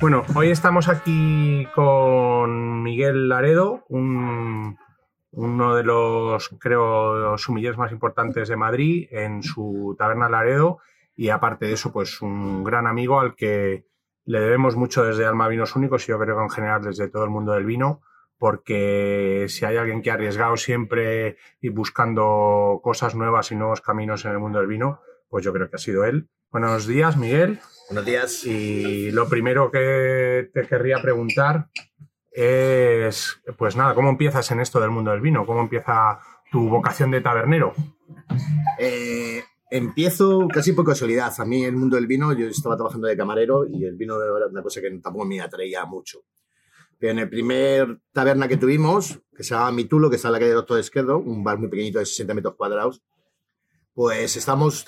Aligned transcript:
Bueno, 0.00 0.24
hoy 0.34 0.50
estamos 0.50 0.88
aquí 0.88 1.66
con 1.74 2.82
Miguel 2.82 3.28
Laredo, 3.28 3.84
un, 3.88 4.78
uno 5.32 5.74
de 5.74 5.84
los, 5.84 6.48
creo, 6.58 7.36
sumilleres 7.38 7.78
más 7.78 7.92
importantes 7.92 8.48
de 8.48 8.56
Madrid 8.56 9.08
en 9.10 9.42
su 9.42 9.94
taberna 9.98 10.28
Laredo 10.28 10.78
y 11.14 11.28
aparte 11.28 11.66
de 11.66 11.74
eso, 11.74 11.92
pues 11.92 12.22
un 12.22 12.64
gran 12.64 12.86
amigo 12.86 13.20
al 13.20 13.34
que 13.34 13.84
le 14.24 14.40
debemos 14.40 14.76
mucho 14.76 15.04
desde 15.04 15.26
Alma 15.26 15.48
Vinos 15.48 15.76
Únicos 15.76 16.04
y 16.04 16.12
yo 16.12 16.18
creo 16.18 16.36
que 16.36 16.42
en 16.44 16.50
general 16.50 16.82
desde 16.82 17.08
todo 17.08 17.24
el 17.24 17.30
mundo 17.30 17.52
del 17.52 17.64
vino, 17.64 18.00
porque 18.38 19.46
si 19.48 19.66
hay 19.66 19.76
alguien 19.76 20.02
que 20.02 20.10
ha 20.10 20.14
arriesgado 20.14 20.56
siempre 20.56 21.36
y 21.60 21.68
buscando 21.68 22.80
cosas 22.82 23.14
nuevas 23.14 23.52
y 23.52 23.56
nuevos 23.56 23.82
caminos 23.82 24.24
en 24.24 24.32
el 24.32 24.38
mundo 24.38 24.58
del 24.58 24.68
vino, 24.68 25.00
pues 25.28 25.44
yo 25.44 25.52
creo 25.52 25.68
que 25.68 25.76
ha 25.76 25.78
sido 25.78 26.04
él. 26.04 26.28
Buenos 26.50 26.86
días, 26.86 27.16
Miguel. 27.16 27.60
Buenos 27.90 28.06
días. 28.06 28.46
Y 28.46 29.10
lo 29.10 29.28
primero 29.28 29.68
que 29.68 30.48
te 30.54 30.64
querría 30.68 31.02
preguntar 31.02 31.70
es, 32.30 33.40
pues 33.58 33.74
nada, 33.74 33.96
¿cómo 33.96 34.10
empiezas 34.10 34.48
en 34.52 34.60
esto 34.60 34.78
del 34.78 34.90
mundo 34.90 35.10
del 35.10 35.20
vino? 35.20 35.44
¿Cómo 35.44 35.60
empieza 35.62 36.20
tu 36.52 36.68
vocación 36.68 37.10
de 37.10 37.20
tabernero? 37.20 37.72
Eh, 38.78 39.42
empiezo 39.72 40.46
casi 40.46 40.72
por 40.72 40.86
casualidad. 40.86 41.32
A 41.36 41.44
mí 41.44 41.64
el 41.64 41.74
mundo 41.74 41.96
del 41.96 42.06
vino, 42.06 42.32
yo 42.32 42.46
estaba 42.46 42.76
trabajando 42.76 43.08
de 43.08 43.16
camarero 43.16 43.66
y 43.66 43.84
el 43.84 43.96
vino 43.96 44.22
era 44.22 44.46
una 44.46 44.62
cosa 44.62 44.80
que 44.80 44.88
tampoco 45.02 45.24
me 45.24 45.40
atraía 45.40 45.84
mucho. 45.84 46.20
Pero 46.96 47.10
en 47.10 47.18
el 47.18 47.28
primer 47.28 48.02
taberna 48.12 48.46
que 48.46 48.56
tuvimos, 48.56 49.18
que 49.34 49.42
se 49.42 49.56
llama 49.56 49.72
Mitulo, 49.72 50.10
que 50.10 50.14
está 50.14 50.28
en 50.28 50.32
la 50.34 50.38
calle 50.38 50.52
Doctor 50.52 50.78
Esquerdo, 50.78 51.18
un 51.18 51.42
bar 51.42 51.58
muy 51.58 51.66
pequeñito 51.66 51.98
de 51.98 52.06
60 52.06 52.34
metros 52.34 52.54
cuadrados, 52.54 53.02
pues 53.94 54.36
estamos 54.36 54.86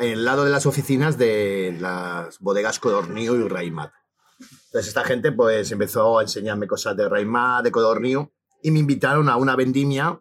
en 0.00 0.12
el 0.12 0.24
lado 0.24 0.44
de 0.44 0.50
las 0.50 0.64
oficinas 0.64 1.18
de 1.18 1.76
las 1.78 2.38
bodegas 2.38 2.78
Codornío 2.78 3.36
y 3.36 3.46
Raimat. 3.46 3.92
Entonces 4.40 4.88
esta 4.88 5.04
gente 5.04 5.30
pues 5.30 5.70
empezó 5.72 6.18
a 6.18 6.22
enseñarme 6.22 6.66
cosas 6.66 6.96
de 6.96 7.08
Raimat, 7.08 7.64
de 7.64 7.70
Codornío, 7.70 8.32
y 8.62 8.70
me 8.70 8.78
invitaron 8.78 9.28
a 9.28 9.36
una 9.36 9.56
vendimia 9.56 10.18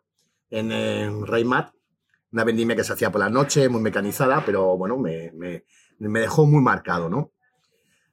en, 0.49 0.71
en 0.73 1.25
Raimat, 1.25 1.73
una 2.31 2.43
vendimia 2.43 2.75
que 2.75 2.83
se 2.83 2.91
hacía 2.91 3.11
por 3.11 3.21
la 3.21 3.29
noche, 3.29 3.69
muy 3.69 3.81
mecanizada, 3.81 4.43
pero 4.45 4.77
bueno, 4.77 4.97
me, 4.97 5.31
me, 5.33 5.63
me 5.99 6.19
dejó 6.19 6.45
muy 6.45 6.61
marcado, 6.61 7.09
¿no? 7.09 7.31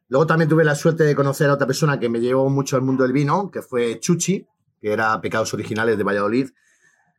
Luego 0.09 0.27
también 0.27 0.49
tuve 0.49 0.63
la 0.63 0.77
suerte 0.77 1.03
de 1.03 1.17
conocer 1.17 1.51
a 1.51 1.55
otra 1.55 1.67
persona 1.67 1.99
que 1.99 2.09
me 2.09 2.21
llevó 2.21 2.49
mucho 2.49 2.77
al 2.77 2.83
mundo 2.83 3.03
del 3.03 3.13
vino, 3.13 3.51
que 3.51 3.61
fue 3.61 3.99
Chuchi, 3.99 4.47
que 4.81 4.93
era 4.93 5.21
Pecados 5.21 5.53
Originales 5.53 5.99
de 5.99 6.05
Valladolid, 6.05 6.51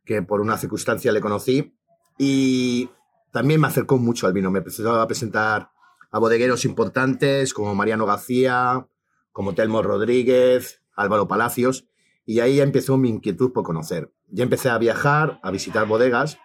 que 0.06 0.22
por 0.22 0.40
una 0.40 0.58
circunstancia 0.58 1.12
le 1.12 1.20
conocí. 1.20 1.74
Y 2.18 2.90
también 3.38 3.62
me 3.62 3.68
acercó 3.68 4.00
mucho 4.00 4.26
al 4.26 4.34
vino. 4.34 4.50
Me 4.50 4.58
empezó 4.58 5.00
a 5.00 5.06
presentar 5.06 5.70
a 6.10 6.18
bodegueros 6.18 6.66
importantes 6.66 7.54
como 7.54 7.76
Mariano 7.76 8.08
García, 8.08 8.88
como 9.32 9.54
Telmo 9.54 9.84
Rodríguez, 9.84 10.82
Álvaro 10.96 11.28
Palacios. 11.28 11.88
Y 12.26 12.40
ahí 12.40 12.56
ya 12.56 12.64
empezó 12.64 12.98
mi 12.98 13.10
inquietud 13.10 13.54
por 13.54 13.64
conocer. 13.64 14.12
Ya 14.28 14.44
empecé 14.44 14.70
a 14.70 14.80
viajar, 14.80 15.40
a 15.44 15.52
visitar 15.52 15.86
bodegas. 15.86 16.40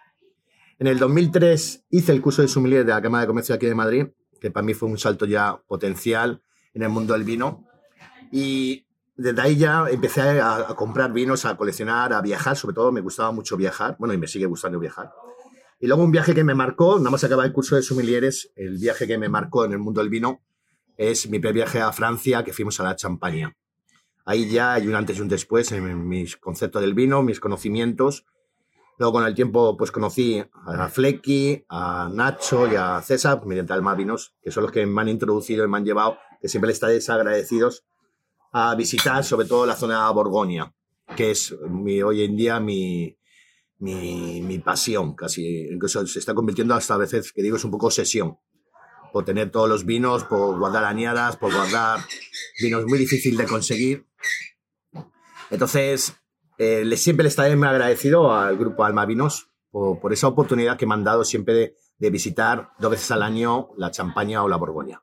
En 0.77 0.85
el 0.85 0.99
2003 0.99 1.85
hice 1.89 2.11
el 2.11 2.21
curso 2.21 2.43
de 2.43 2.47
sommelier 2.47 2.85
de 2.85 2.91
la 2.91 3.01
Cámara 3.01 3.21
de 3.21 3.27
Comercio 3.27 3.55
aquí 3.55 3.65
de 3.65 3.73
Madrid 3.73 4.07
que 4.39 4.51
para 4.51 4.63
mí 4.63 4.75
fue 4.75 4.89
un 4.89 4.99
salto 4.99 5.25
ya 5.25 5.63
potencial 5.67 6.43
en 6.75 6.83
el 6.83 6.89
mundo 6.89 7.13
del 7.13 7.23
vino. 7.23 7.65
Y 8.29 8.85
desde 9.15 9.41
ahí 9.41 9.55
ya 9.55 9.85
empecé 9.89 10.21
a, 10.21 10.57
a, 10.57 10.75
comprar 10.75 11.11
vinos, 11.11 11.45
a 11.45 11.55
coleccionar, 11.57 12.13
a 12.13 12.21
viajar, 12.21 12.55
sobre 12.57 12.75
todo 12.75 12.91
me 12.91 12.99
gustaba 13.01 13.31
mucho 13.31 13.55
viajar, 13.55 13.95
bueno, 13.97 14.13
y 14.13 14.17
me 14.17 14.27
sigue 14.27 14.45
gustando 14.45 14.79
viajar. 14.79 15.11
Y 15.83 15.87
luego 15.87 16.01
un 16.01 16.11
viaje 16.11 16.33
que 16.33 16.45
me 16.45 16.55
marcó, 16.55 16.97
nada 16.97 17.09
más 17.09 17.25
acabar 17.25 17.45
el 17.45 17.51
curso 17.51 17.75
de 17.75 17.81
sommeliers, 17.81 18.53
el 18.55 18.77
viaje 18.77 19.05
que 19.05 19.17
me 19.17 19.27
marcó 19.27 19.65
en 19.65 19.73
el 19.73 19.79
mundo 19.79 19.99
del 19.99 20.09
vino 20.09 20.39
es 20.95 21.27
mi 21.27 21.39
primer 21.39 21.55
viaje 21.55 21.81
a 21.81 21.91
Francia, 21.91 22.41
que 22.41 22.53
fuimos 22.53 22.79
a 22.79 22.83
la 22.83 22.95
Champaña. 22.95 23.57
Ahí 24.23 24.49
ya 24.49 24.75
hay 24.75 24.87
un 24.87 24.95
antes 24.95 25.17
y 25.17 25.21
un 25.21 25.27
después 25.27 25.73
en 25.73 26.07
mis 26.07 26.37
conceptos 26.37 26.81
del 26.81 26.93
vino, 26.93 27.21
mis 27.21 27.41
conocimientos, 27.41 28.25
Luego 28.97 29.11
con 29.11 29.25
el 29.25 29.35
tiempo 29.35 29.75
pues 29.75 29.91
conocí 29.91 30.41
a 30.53 30.87
Flecky, 30.87 31.65
a 31.67 32.09
Nacho 32.13 32.71
y 32.71 32.75
a 32.75 33.01
César 33.01 33.45
mediante 33.45 33.73
Alma 33.73 33.93
Vinos, 33.93 34.35
que 34.41 34.51
son 34.51 34.63
los 34.63 34.71
que 34.71 34.85
me 34.85 35.01
han 35.01 35.09
introducido 35.09 35.65
y 35.65 35.67
me 35.67 35.79
han 35.79 35.83
llevado, 35.83 36.17
que 36.39 36.47
siempre 36.47 36.69
les 36.69 36.81
estaré 36.81 37.01
agradecidos, 37.09 37.83
a 38.53 38.73
visitar 38.75 39.25
sobre 39.25 39.47
todo 39.47 39.65
la 39.65 39.75
zona 39.75 40.07
de 40.07 40.13
Borgoña, 40.13 40.73
que 41.17 41.31
es 41.31 41.53
hoy 42.05 42.23
en 42.23 42.37
día 42.37 42.61
mi, 42.61 43.17
mi, 43.83 44.41
mi, 44.41 44.59
pasión, 44.59 45.13
casi, 45.13 45.67
incluso 45.69 46.07
se 46.07 46.19
está 46.19 46.33
convirtiendo 46.33 46.73
hasta 46.73 46.93
a 46.93 46.97
veces, 46.97 47.33
que 47.33 47.43
digo, 47.43 47.57
es 47.57 47.65
un 47.65 47.71
poco 47.71 47.87
obsesión, 47.87 48.37
por 49.11 49.25
tener 49.25 49.51
todos 49.51 49.67
los 49.67 49.85
vinos, 49.85 50.23
por 50.23 50.57
guardar 50.57 50.85
añadas, 50.85 51.35
por 51.35 51.53
guardar 51.53 51.99
vinos 52.61 52.85
muy 52.85 52.97
difícil 52.97 53.35
de 53.35 53.45
conseguir. 53.45 54.07
Entonces, 55.51 56.15
eh, 56.57 56.89
siempre 56.95 57.23
le 57.23 57.29
estaré 57.29 57.57
muy 57.57 57.67
agradecido 57.67 58.33
al 58.33 58.57
grupo 58.57 58.85
Alma 58.85 59.05
Vinos 59.05 59.51
por, 59.69 59.99
por, 59.99 60.13
esa 60.13 60.27
oportunidad 60.27 60.77
que 60.77 60.85
me 60.85 60.93
han 60.93 61.03
dado 61.03 61.25
siempre 61.25 61.53
de, 61.53 61.75
de, 61.97 62.09
visitar 62.09 62.69
dos 62.79 62.91
veces 62.91 63.11
al 63.11 63.21
año 63.21 63.67
la 63.77 63.91
Champaña 63.91 64.43
o 64.43 64.47
la 64.47 64.55
Borgoña. 64.55 65.01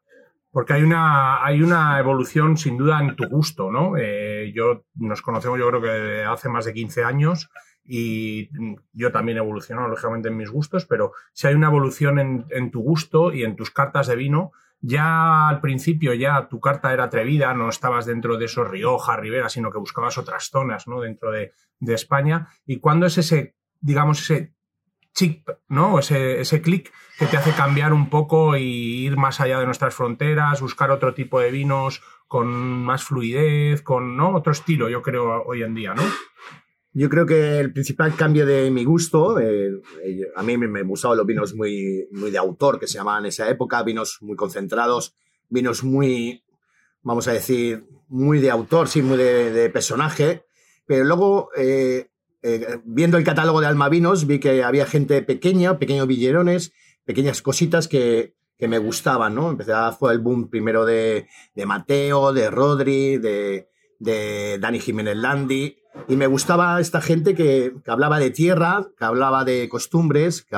Porque 0.50 0.72
hay 0.72 0.82
una, 0.82 1.44
hay 1.44 1.62
una 1.62 1.98
evolución 1.98 2.56
sin 2.56 2.78
duda 2.78 2.98
en 3.00 3.14
tu 3.14 3.28
gusto, 3.28 3.70
¿no? 3.70 3.96
Eh, 3.98 4.52
yo, 4.54 4.86
nos 4.94 5.20
conocemos 5.20 5.58
yo 5.58 5.68
creo 5.68 5.82
que 5.82 6.24
hace 6.24 6.48
más 6.48 6.64
de 6.64 6.72
15 6.72 7.04
años 7.04 7.50
y 7.84 8.50
yo 8.92 9.10
también 9.10 9.38
he 9.38 9.40
evolucionado 9.40 9.88
lógicamente 9.88 10.28
en 10.28 10.36
mis 10.36 10.50
gustos, 10.50 10.86
pero 10.86 11.12
si 11.32 11.46
hay 11.46 11.54
una 11.54 11.68
evolución 11.68 12.18
en, 12.18 12.46
en 12.50 12.70
tu 12.70 12.80
gusto 12.80 13.32
y 13.32 13.44
en 13.44 13.56
tus 13.56 13.70
cartas 13.70 14.06
de 14.06 14.16
vino, 14.16 14.52
ya 14.80 15.48
al 15.48 15.60
principio 15.60 16.14
ya 16.14 16.48
tu 16.48 16.60
carta 16.60 16.92
era 16.92 17.04
atrevida, 17.04 17.52
no 17.54 17.68
estabas 17.68 18.06
dentro 18.06 18.38
de 18.38 18.46
esos 18.46 18.68
Rioja, 18.68 19.16
Rivera, 19.16 19.48
sino 19.48 19.70
que 19.70 19.78
buscabas 19.78 20.16
otras 20.16 20.48
zonas, 20.48 20.88
¿no? 20.88 21.00
Dentro 21.00 21.30
de, 21.30 21.52
de 21.80 21.94
España. 21.94 22.48
¿Y 22.64 22.78
cuándo 22.78 23.06
es 23.06 23.18
ese, 23.18 23.56
digamos, 23.80 24.20
ese 24.22 24.54
chip, 25.12 25.48
¿no? 25.68 25.98
Ese, 25.98 26.40
ese 26.40 26.62
clic 26.62 26.92
que 27.18 27.26
te 27.26 27.36
hace 27.36 27.52
cambiar 27.52 27.92
un 27.92 28.08
poco 28.08 28.56
y 28.56 29.04
ir 29.04 29.18
más 29.18 29.40
allá 29.40 29.58
de 29.60 29.66
nuestras 29.66 29.94
fronteras, 29.94 30.62
buscar 30.62 30.90
otro 30.90 31.12
tipo 31.12 31.40
de 31.40 31.50
vinos 31.50 32.02
con 32.26 32.48
más 32.48 33.04
fluidez, 33.04 33.82
con, 33.82 34.16
¿no? 34.16 34.34
Otro 34.34 34.52
estilo, 34.52 34.88
yo 34.88 35.02
creo, 35.02 35.42
hoy 35.42 35.62
en 35.62 35.74
día, 35.74 35.94
¿no? 35.94 36.02
Yo 36.92 37.08
creo 37.08 37.24
que 37.24 37.60
el 37.60 37.72
principal 37.72 38.16
cambio 38.16 38.44
de 38.44 38.68
mi 38.70 38.84
gusto, 38.84 39.38
eh, 39.38 39.80
eh, 40.04 40.22
a 40.34 40.42
mí 40.42 40.58
me, 40.58 40.82
gustaban 40.82 41.18
los 41.18 41.26
vinos 41.26 41.54
muy, 41.54 42.08
muy 42.10 42.32
de 42.32 42.38
autor, 42.38 42.80
que 42.80 42.88
se 42.88 42.94
llamaban 42.98 43.24
en 43.24 43.28
esa 43.28 43.48
época, 43.48 43.82
vinos 43.84 44.18
muy 44.22 44.34
concentrados, 44.34 45.14
vinos 45.48 45.84
muy, 45.84 46.42
vamos 47.02 47.28
a 47.28 47.32
decir, 47.32 47.86
muy 48.08 48.40
de 48.40 48.50
autor, 48.50 48.88
sí, 48.88 49.02
muy 49.02 49.16
de, 49.16 49.70
personaje, 49.70 50.44
pero 50.84 51.04
luego, 51.04 51.50
eh, 51.56 52.08
viendo 52.84 53.18
el 53.18 53.24
catálogo 53.24 53.60
de 53.60 53.68
Alma 53.68 53.88
Vinos, 53.88 54.26
vi 54.26 54.40
que 54.40 54.64
había 54.64 54.84
gente 54.84 55.22
pequeña, 55.22 55.78
pequeños 55.78 56.08
villerones, 56.08 56.72
pequeñas 57.04 57.40
cositas 57.40 57.86
que, 57.86 58.34
que 58.58 58.66
me 58.66 58.78
gustaban, 58.78 59.36
¿no? 59.36 59.50
Empecé 59.50 59.72
a, 59.72 59.92
fue 59.92 60.12
el 60.12 60.18
boom 60.18 60.50
primero 60.50 60.84
de, 60.84 61.28
de 61.54 61.66
Mateo, 61.66 62.32
de 62.32 62.50
Rodri, 62.50 63.18
de, 63.18 63.69
de 64.00 64.58
Dani 64.58 64.80
Jiménez 64.80 65.16
Landi, 65.16 65.76
y 66.08 66.16
me 66.16 66.26
gustaba 66.26 66.80
esta 66.80 67.00
gente 67.00 67.34
que, 67.34 67.74
que, 67.84 67.90
hablaba 67.90 68.18
de 68.18 68.30
tierra, 68.30 68.88
que 68.98 69.04
hablaba 69.04 69.44
de 69.44 69.68
costumbres, 69.68 70.42
que, 70.42 70.56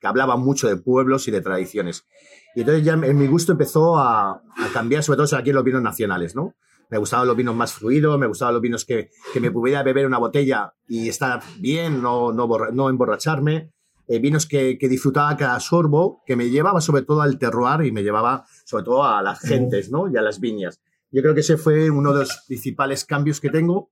que, 0.00 0.06
hablaba 0.06 0.36
mucho 0.36 0.68
de 0.68 0.76
pueblos 0.76 1.28
y 1.28 1.30
de 1.30 1.40
tradiciones. 1.40 2.06
Y 2.54 2.60
entonces 2.60 2.84
ya 2.84 2.92
en 2.92 3.18
mi 3.18 3.26
gusto 3.26 3.52
empezó 3.52 3.98
a, 3.98 4.42
cambiar, 4.72 5.02
sobre 5.02 5.18
todo 5.18 5.36
aquí 5.36 5.50
en 5.50 5.56
los 5.56 5.64
vinos 5.64 5.82
nacionales, 5.82 6.34
¿no? 6.34 6.54
Me 6.90 6.98
gustaban 6.98 7.26
los 7.26 7.36
vinos 7.36 7.54
más 7.54 7.72
fluidos, 7.72 8.18
me 8.18 8.26
gustaban 8.26 8.54
los 8.54 8.62
vinos 8.62 8.84
que, 8.84 9.10
que 9.32 9.40
me 9.40 9.50
pudiera 9.50 9.82
beber 9.82 10.06
una 10.06 10.18
botella 10.18 10.74
y 10.86 11.08
estar 11.08 11.42
bien, 11.58 12.02
no, 12.02 12.32
no, 12.32 12.46
no 12.72 12.90
emborracharme. 12.90 13.72
Eh, 14.06 14.18
vinos 14.18 14.46
que, 14.46 14.76
que, 14.78 14.88
disfrutaba 14.88 15.34
cada 15.36 15.58
sorbo, 15.60 16.22
que 16.26 16.36
me 16.36 16.50
llevaba 16.50 16.82
sobre 16.82 17.02
todo 17.02 17.22
al 17.22 17.38
terroir 17.38 17.86
y 17.86 17.90
me 17.90 18.02
llevaba 18.02 18.44
sobre 18.64 18.84
todo 18.84 19.02
a 19.02 19.22
las 19.22 19.40
gentes, 19.40 19.90
¿no? 19.90 20.10
Y 20.10 20.16
a 20.18 20.22
las 20.22 20.40
viñas. 20.40 20.80
Yo 21.14 21.22
creo 21.22 21.34
que 21.34 21.40
ese 21.40 21.56
fue 21.56 21.90
uno 21.90 22.12
de 22.12 22.20
los 22.20 22.44
principales 22.46 23.04
cambios 23.04 23.40
que 23.40 23.48
tengo 23.48 23.90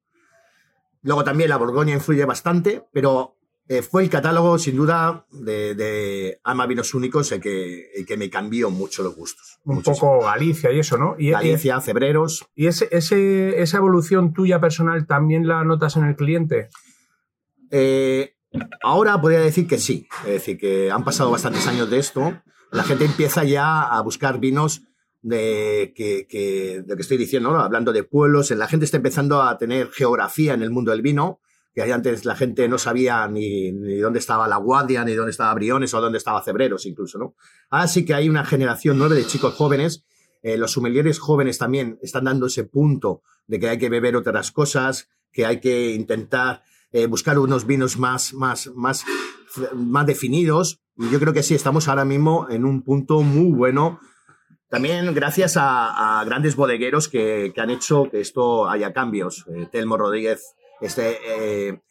Luego 1.03 1.25
también 1.25 1.51
la 1.51 1.57
Borgoña 1.57 1.95
influye 1.95 2.25
bastante, 2.25 2.85
pero 2.93 3.37
eh, 3.69 3.83
fue 3.83 4.05
el 4.05 4.11
catálogo, 4.11 4.57
sin 4.59 4.77
duda, 4.77 5.27
de, 5.33 5.75
de 5.75 6.41
Ama 6.45 6.67
Vinos 6.67 6.95
Únicos 6.95 7.33
el 7.33 7.41
que, 7.41 7.91
el 7.95 8.07
que 8.07 8.17
me 8.17 8.31
cambió 8.31 8.71
mucho 8.71 9.03
los 9.03 9.15
gustos. 9.17 9.59
Un 9.65 9.77
muchísimo. 9.77 10.13
poco 10.13 10.25
Galicia 10.27 10.73
y 10.73 10.79
eso, 10.79 10.97
¿no? 10.97 11.17
Y, 11.19 11.31
Galicia. 11.31 11.83
¿Y 12.55 12.67
ese, 12.67 12.89
ese, 12.93 13.61
esa 13.61 13.79
evolución 13.79 14.33
tuya 14.33 14.61
personal 14.61 15.07
también 15.07 15.49
la 15.49 15.65
notas 15.65 15.97
en 15.97 16.05
el 16.05 16.15
cliente? 16.15 16.69
Eh, 17.71 18.37
ahora 18.83 19.21
podría 19.21 19.41
decir 19.41 19.67
que 19.67 19.79
sí. 19.79 20.07
Es 20.25 20.33
decir, 20.35 20.57
que 20.57 20.91
han 20.93 21.05
pasado 21.05 21.33
bastantes 21.33 21.67
años 21.67 21.91
de 21.91 21.99
esto. 21.99 22.41
La 22.71 22.85
gente 22.85 23.05
empieza 23.05 23.43
ya 23.43 23.83
a 23.83 24.01
buscar 24.03 24.39
vinos 24.39 24.83
de 25.23 25.95
que, 25.97 26.27
que, 26.29 26.83
de 26.85 26.97
que 26.97 27.03
estoy 27.03 27.17
diciendo, 27.17 27.53
¿no? 27.53 27.61
hablando 27.61 27.93
de 27.93 28.05
pueblos, 28.05 28.51
la 28.51 28.69
gente 28.69 28.85
está 28.85 28.99
empezando 28.99 29.43
a 29.43 29.57
tener 29.57 29.91
geografía 29.91 30.53
en 30.53 30.63
el 30.63 30.71
mundo 30.71 30.91
del 30.91 31.01
vino, 31.01 31.41
que 31.75 31.91
antes 31.91 32.27
la 32.27 32.37
gente 32.37 32.69
no 32.69 32.77
sabía 32.77 33.27
ni, 33.29 33.73
ni 33.73 33.97
dónde 33.97 34.19
estaba 34.19 34.47
La 34.47 34.59
Guardia, 34.59 35.05
ni 35.05 35.15
dónde 35.15 35.31
estaba 35.31 35.55
Briones 35.55 35.95
o 35.95 36.01
dónde 36.01 36.19
estaba 36.19 36.43
Cebreros 36.43 36.85
incluso, 36.85 37.19
¿no? 37.19 37.35
Que 38.05 38.15
hay 38.15 38.29
una 38.29 38.45
generación 38.45 38.99
nueva 38.99 39.15
de 39.15 39.27
chicos 39.27 39.55
jóvenes 39.55 40.05
Eh, 40.43 40.57
los 40.59 40.73
sommeliers 40.73 41.21
jóvenes 41.21 41.57
también 41.57 41.99
están 42.03 42.25
dando 42.25 42.47
ese 42.47 42.65
punto 42.65 43.23
de 43.47 43.61
que 43.61 43.69
hay 43.69 43.79
que 43.79 43.89
beber 43.89 44.17
otras 44.17 44.51
cosas, 44.51 45.09
que 45.33 45.47
hay 45.47 45.61
que 45.61 45.95
intentar 45.95 46.65
eh, 46.91 47.07
buscar 47.07 47.39
unos 47.39 47.65
vinos 47.65 47.97
más, 47.97 48.35
más, 48.35 48.71
más, 48.75 49.05
más 49.75 50.07
definidos. 50.07 50.81
Yo 50.97 51.19
creo 51.21 51.33
que 51.33 51.45
sí, 51.45 51.55
estamos 51.55 51.87
ahora 51.87 52.05
mismo 52.05 52.49
en 52.51 52.65
un 52.65 52.83
punto 52.83 53.23
muy 53.23 53.53
bueno. 53.57 54.01
También 54.73 55.13
gracias 55.13 55.59
a, 55.59 56.23
grandes 56.25 56.57
bodegueros 56.57 57.07
que, 57.07 57.53
que, 57.55 57.61
han 57.61 57.69
hecho 57.69 58.09
que 58.11 58.23
esto 58.23 58.71
haya 58.71 58.95
cambios. 58.95 59.45
Eh, 59.55 59.69
Telmo 59.71 59.99
Rodríguez, 59.99 60.55
este, 60.81 61.83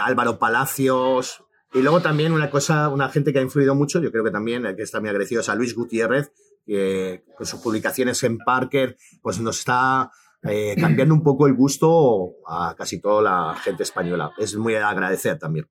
Álvaro 0.00 0.38
Palacios, 0.38 1.42
y 1.74 1.82
luego 1.82 2.00
también 2.00 2.30
una 2.30 2.48
cosa, 2.48 2.90
una 2.90 3.08
gente 3.08 3.32
que 3.32 3.40
ha 3.40 3.42
influido 3.42 3.74
mucho, 3.74 4.00
yo 4.00 4.12
creo 4.12 4.22
que 4.22 4.30
también, 4.30 4.62
que 4.76 4.82
está 4.82 5.00
muy 5.00 5.08
agradecido, 5.08 5.40
es 5.40 5.48
a 5.48 5.56
Luis 5.56 5.74
Gutiérrez, 5.74 6.32
que 6.64 7.24
con 7.36 7.44
sus 7.44 7.58
publicaciones 7.58 8.22
en 8.22 8.38
Parker, 8.38 8.96
pues 9.20 9.40
nos 9.40 9.58
está 9.58 10.12
eh, 10.44 10.76
cambiando 10.80 11.12
un 11.12 11.24
poco 11.24 11.48
el 11.48 11.54
gusto 11.54 12.36
a 12.46 12.76
casi 12.78 13.00
toda 13.00 13.22
la 13.22 13.56
gente 13.56 13.82
española. 13.82 14.30
Es 14.38 14.54
muy 14.54 14.74
de 14.74 14.78
agradecer 14.78 15.40
también. 15.40 15.68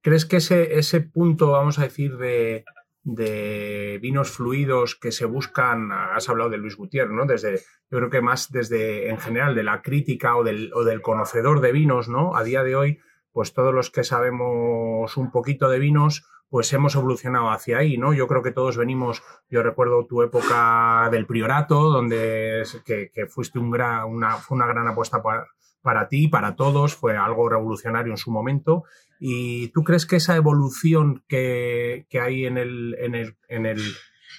¿Crees 0.00 0.26
que 0.26 0.36
ese, 0.36 0.78
ese 0.78 1.00
punto, 1.00 1.50
vamos 1.50 1.80
a 1.80 1.82
decir, 1.82 2.16
de, 2.18 2.64
de 3.06 4.00
vinos 4.02 4.32
fluidos 4.32 4.96
que 4.96 5.12
se 5.12 5.26
buscan, 5.26 5.92
has 5.92 6.28
hablado 6.28 6.50
de 6.50 6.58
Luis 6.58 6.76
Gutiérrez, 6.76 7.12
¿no? 7.14 7.24
Desde, 7.24 7.60
yo 7.88 7.98
creo 7.98 8.10
que 8.10 8.20
más 8.20 8.50
desde, 8.50 9.10
en 9.10 9.18
general, 9.18 9.54
de 9.54 9.62
la 9.62 9.80
crítica 9.80 10.36
o 10.36 10.42
del, 10.42 10.72
o 10.74 10.82
del 10.82 11.02
conocedor 11.02 11.60
de 11.60 11.70
vinos, 11.70 12.08
¿no? 12.08 12.34
A 12.34 12.42
día 12.42 12.64
de 12.64 12.74
hoy, 12.74 12.98
pues 13.30 13.54
todos 13.54 13.72
los 13.72 13.90
que 13.90 14.02
sabemos 14.02 15.16
un 15.16 15.30
poquito 15.30 15.68
de 15.68 15.78
vinos, 15.78 16.24
pues 16.48 16.72
hemos 16.72 16.94
evolucionado 16.94 17.50
hacia 17.50 17.78
ahí, 17.78 17.98
¿no? 17.98 18.14
Yo 18.14 18.26
creo 18.26 18.42
que 18.42 18.52
todos 18.52 18.76
venimos, 18.76 19.22
yo 19.50 19.62
recuerdo 19.62 20.06
tu 20.06 20.22
época 20.22 21.08
del 21.10 21.26
priorato, 21.26 21.90
donde 21.90 22.62
que, 22.84 23.26
fuiste 23.28 23.58
una, 23.58 24.06
fue 24.38 24.56
una 24.56 24.66
gran 24.66 24.86
apuesta 24.88 25.22
para, 25.22 25.46
para 25.82 26.08
ti, 26.08 26.28
para 26.28 26.56
todos, 26.56 26.94
fue 26.94 27.16
algo 27.16 27.48
revolucionario 27.48 28.12
en 28.12 28.18
su 28.18 28.30
momento. 28.30 28.84
¿Y 29.18 29.68
tú 29.68 29.82
crees 29.82 30.06
que 30.06 30.16
esa 30.16 30.36
evolución 30.36 31.24
que, 31.28 32.06
hay 32.20 32.46
en 32.46 32.58
el, 32.58 32.96
en 32.98 33.14
el, 33.14 33.36
en 33.48 33.66
el, 33.66 33.80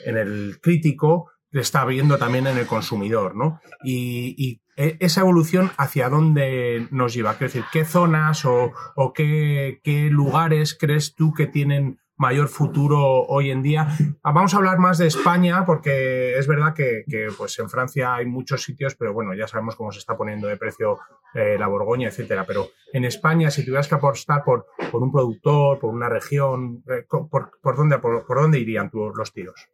en 0.05 0.17
el 0.17 0.59
crítico 0.61 1.31
está 1.59 1.81
habiendo 1.81 2.17
también 2.17 2.47
en 2.47 2.57
el 2.57 2.67
consumidor, 2.67 3.35
¿no? 3.35 3.61
Y, 3.83 4.61
esa 4.77 5.21
evolución 5.21 5.71
hacia 5.77 6.07
dónde 6.07 6.87
nos 6.91 7.13
lleva, 7.13 7.33
quiero 7.33 7.51
decir, 7.51 7.65
¿qué 7.73 7.83
zonas 7.83 8.45
o, 8.45 8.71
qué, 9.13 9.79
lugares 10.11 10.77
crees 10.79 11.15
tú 11.15 11.33
que 11.33 11.47
tienen 11.47 11.99
mayor 12.15 12.47
futuro 12.47 13.23
hoy 13.23 13.49
en 13.49 13.63
día? 13.63 13.87
Ah, 14.21 14.31
vamos 14.31 14.53
a 14.53 14.57
hablar 14.57 14.77
más 14.77 14.99
de 14.99 15.07
España, 15.07 15.65
porque 15.65 16.37
es 16.37 16.47
verdad 16.47 16.75
que, 16.75 17.03
pues 17.35 17.57
en 17.57 17.69
Francia 17.69 18.13
hay 18.13 18.27
muchos 18.27 18.61
sitios, 18.63 18.95
pero 18.95 19.13
bueno, 19.13 19.33
ya 19.33 19.47
sabemos 19.47 19.75
cómo 19.75 19.91
se 19.91 19.99
está 19.99 20.15
poniendo 20.15 20.47
de 20.47 20.57
precio 20.57 20.99
eh, 21.33 21.57
la 21.57 21.67
Borgoña, 21.67 22.09
etcétera. 22.09 22.45
Pero 22.45 22.67
en 22.93 23.03
España, 23.05 23.49
si 23.49 23.65
tuvieras 23.65 23.87
que 23.87 23.95
apostar 23.95 24.43
por, 24.43 24.67
un 24.93 25.11
productor, 25.11 25.79
por 25.79 25.93
una 25.93 26.07
región, 26.07 26.83
eh, 26.87 27.03
por, 27.09 27.75
dónde, 27.75 27.97
por, 27.97 28.25
dónde 28.27 28.59
irían 28.59 28.91
los 28.93 29.33
tiros? 29.33 29.69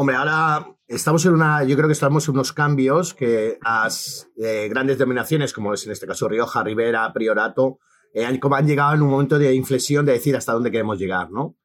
Hombre, 0.00 0.14
ahora 0.14 0.76
estamos 0.86 1.26
en 1.26 1.32
una, 1.32 1.64
yo 1.64 1.74
creo 1.74 1.88
que 1.88 1.92
estamos 1.92 2.28
en 2.28 2.34
unos 2.34 2.52
cambios 2.52 3.14
que 3.14 3.58
las 3.64 4.30
eh, 4.40 4.68
grandes 4.70 4.96
denominaciones, 4.96 5.52
como 5.52 5.74
es 5.74 5.84
en 5.86 5.90
este 5.90 6.06
caso 6.06 6.28
Rioja, 6.28 6.62
Rivera, 6.62 7.12
Priorato, 7.12 7.80
eh, 8.14 8.24
han, 8.24 8.38
han, 8.40 8.66
llegado 8.68 8.94
en 8.94 9.02
un 9.02 9.10
momento 9.10 9.40
de 9.40 9.52
inflexión 9.54 10.06
de 10.06 10.12
decir 10.12 10.36
hasta 10.36 10.52
dónde 10.52 10.70
queremos 10.70 11.00
llegar, 11.00 11.32
¿no? 11.32 11.56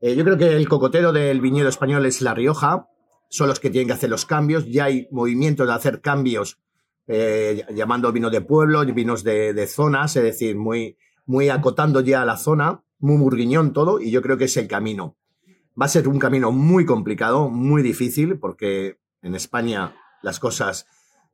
Eh, 0.00 0.16
yo 0.16 0.24
creo 0.24 0.36
que 0.36 0.56
el 0.56 0.68
cocotero 0.68 1.12
del 1.12 1.40
viñedo 1.40 1.68
español 1.68 2.04
es 2.06 2.20
La 2.22 2.34
Rioja, 2.34 2.88
son 3.28 3.46
los 3.46 3.60
que 3.60 3.70
tienen 3.70 3.86
que 3.86 3.94
hacer 3.94 4.10
los 4.10 4.26
cambios, 4.26 4.66
ya 4.66 4.86
hay 4.86 5.06
movimientos 5.12 5.68
de 5.68 5.72
hacer 5.72 6.00
cambios 6.00 6.58
llamando 7.06 8.10
vino 8.10 8.30
de 8.30 8.40
pueblo, 8.40 8.84
vinos 8.84 9.22
de, 9.22 9.54
de, 9.54 9.66
zonas, 9.68 10.16
es 10.16 10.24
decir, 10.24 10.56
muy, 10.56 10.96
muy 11.24 11.50
acotando 11.50 12.00
ya 12.00 12.24
la 12.24 12.36
zona, 12.36 12.82
muy 12.98 13.16
murguiñón 13.16 13.72
todo, 13.72 14.00
y 14.00 14.10
yo 14.10 14.22
creo 14.22 14.36
que 14.38 14.46
es 14.46 14.56
el 14.56 14.66
camino. 14.66 15.19
Va 15.80 15.86
a 15.86 15.88
ser 15.88 16.08
un 16.08 16.18
camino 16.18 16.52
muy 16.52 16.84
complicado, 16.84 17.48
muy 17.48 17.82
difícil, 17.82 18.38
porque 18.38 18.98
en 19.22 19.34
España 19.34 19.94
las 20.22 20.38
cosas, 20.38 20.86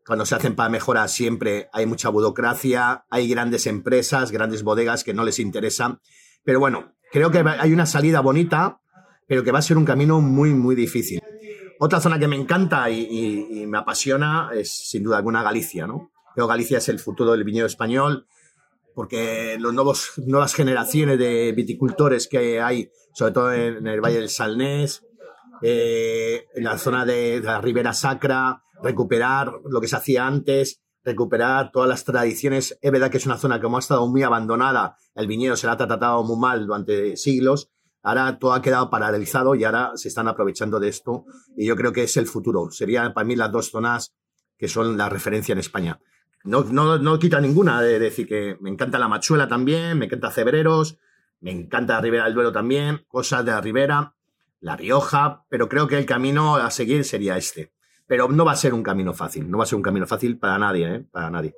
cuando 0.06 0.24
se 0.24 0.34
hacen 0.34 0.54
para 0.54 0.68
mejorar, 0.68 1.08
siempre 1.08 1.68
hay 1.72 1.86
mucha 1.86 2.10
burocracia, 2.10 3.06
hay 3.10 3.28
grandes 3.28 3.66
empresas, 3.66 4.30
grandes 4.30 4.62
bodegas 4.62 5.02
que 5.02 5.14
no 5.14 5.24
les 5.24 5.40
interesan. 5.40 6.00
Pero 6.44 6.60
bueno, 6.60 6.92
creo 7.10 7.30
que 7.30 7.38
hay 7.38 7.72
una 7.72 7.86
salida 7.86 8.20
bonita, 8.20 8.80
pero 9.26 9.42
que 9.42 9.50
va 9.50 9.58
a 9.58 9.62
ser 9.62 9.78
un 9.78 9.84
camino 9.84 10.20
muy, 10.20 10.54
muy 10.54 10.76
difícil. 10.76 11.20
Otra 11.80 12.00
zona 12.00 12.18
que 12.18 12.28
me 12.28 12.36
encanta 12.36 12.88
y, 12.88 13.64
me 13.66 13.78
apasiona 13.78 14.50
es, 14.54 14.70
sin 14.70 15.02
duda 15.02 15.16
alguna, 15.16 15.42
Galicia, 15.42 15.86
¿no? 15.86 16.12
Creo 16.34 16.46
que 16.46 16.52
Galicia 16.52 16.78
es 16.78 16.88
el 16.88 17.00
futuro 17.00 17.32
del 17.32 17.44
viñedo 17.44 17.66
español 17.66 18.26
porque 18.96 19.58
los 19.60 19.74
nuevos, 19.74 20.12
nuevas 20.24 20.54
generaciones 20.54 21.18
de 21.18 21.52
viticultores 21.52 22.26
que 22.26 22.62
hay, 22.62 22.90
sobre 23.12 23.32
todo 23.32 23.52
en, 23.52 23.86
el 23.86 24.00
Valle 24.00 24.20
del 24.20 24.30
Salnés, 24.30 25.04
eh, 25.60 26.46
en 26.54 26.64
la 26.64 26.78
zona 26.78 27.04
de, 27.04 27.42
la 27.42 27.60
Ribera 27.60 27.92
Sacra, 27.92 28.62
recuperar 28.82 29.52
lo 29.68 29.82
que 29.82 29.88
se 29.88 29.96
hacía 29.96 30.26
antes, 30.26 30.80
recuperar 31.04 31.72
todas 31.72 31.90
las 31.90 32.04
tradiciones. 32.04 32.78
Es 32.80 32.90
verdad 32.90 33.10
que 33.10 33.18
es 33.18 33.26
una 33.26 33.36
zona 33.36 33.60
que 33.60 33.66
ha 33.66 33.78
estado 33.78 34.08
muy 34.08 34.22
abandonada, 34.22 34.96
el 35.14 35.26
viñedo 35.26 35.56
se 35.56 35.66
la 35.66 35.74
ha 35.74 35.76
tratado 35.76 36.24
muy 36.24 36.38
mal 36.38 36.66
durante 36.66 37.18
siglos, 37.18 37.68
ahora 38.02 38.38
todo 38.38 38.54
ha 38.54 38.62
quedado 38.62 38.88
paralizado 38.88 39.54
y 39.54 39.64
ahora 39.64 39.92
se 39.96 40.08
están 40.08 40.26
aprovechando 40.26 40.80
de 40.80 40.88
esto 40.88 41.26
y 41.54 41.66
yo 41.66 41.76
creo 41.76 41.92
que 41.92 42.04
es 42.04 42.16
el 42.16 42.26
futuro. 42.26 42.70
Serían 42.70 43.12
para 43.12 43.26
mí 43.26 43.36
las 43.36 43.52
dos 43.52 43.70
zonas 43.70 44.14
que 44.56 44.68
son 44.68 44.96
la 44.96 45.10
referencia 45.10 45.52
en 45.52 45.58
España. 45.58 46.00
No, 46.46 46.62
no, 46.62 46.98
no 46.98 47.18
quita 47.18 47.40
ninguna 47.40 47.82
de 47.82 47.98
decir 47.98 48.28
que 48.28 48.56
me 48.60 48.70
encanta 48.70 49.00
la 49.00 49.08
machuela 49.08 49.48
también, 49.48 49.98
me 49.98 50.06
encanta 50.06 50.30
Cebreros, 50.30 50.96
me 51.40 51.50
encanta 51.50 51.94
la 51.94 52.00
Ribera 52.00 52.24
del 52.24 52.34
Duero 52.34 52.52
también, 52.52 53.04
cosas 53.08 53.44
de 53.44 53.50
la 53.50 53.60
Ribera, 53.60 54.14
La 54.60 54.76
Rioja, 54.76 55.44
pero 55.48 55.68
creo 55.68 55.88
que 55.88 55.98
el 55.98 56.06
camino 56.06 56.54
a 56.56 56.70
seguir 56.70 57.04
sería 57.04 57.36
este. 57.36 57.72
Pero 58.06 58.28
no 58.28 58.44
va 58.44 58.52
a 58.52 58.56
ser 58.56 58.74
un 58.74 58.84
camino 58.84 59.12
fácil, 59.12 59.50
no 59.50 59.58
va 59.58 59.64
a 59.64 59.66
ser 59.66 59.76
un 59.76 59.82
camino 59.82 60.06
fácil 60.06 60.38
para 60.38 60.56
nadie, 60.58 60.94
¿eh? 60.94 61.04
Para 61.10 61.30
nadie. 61.30 61.54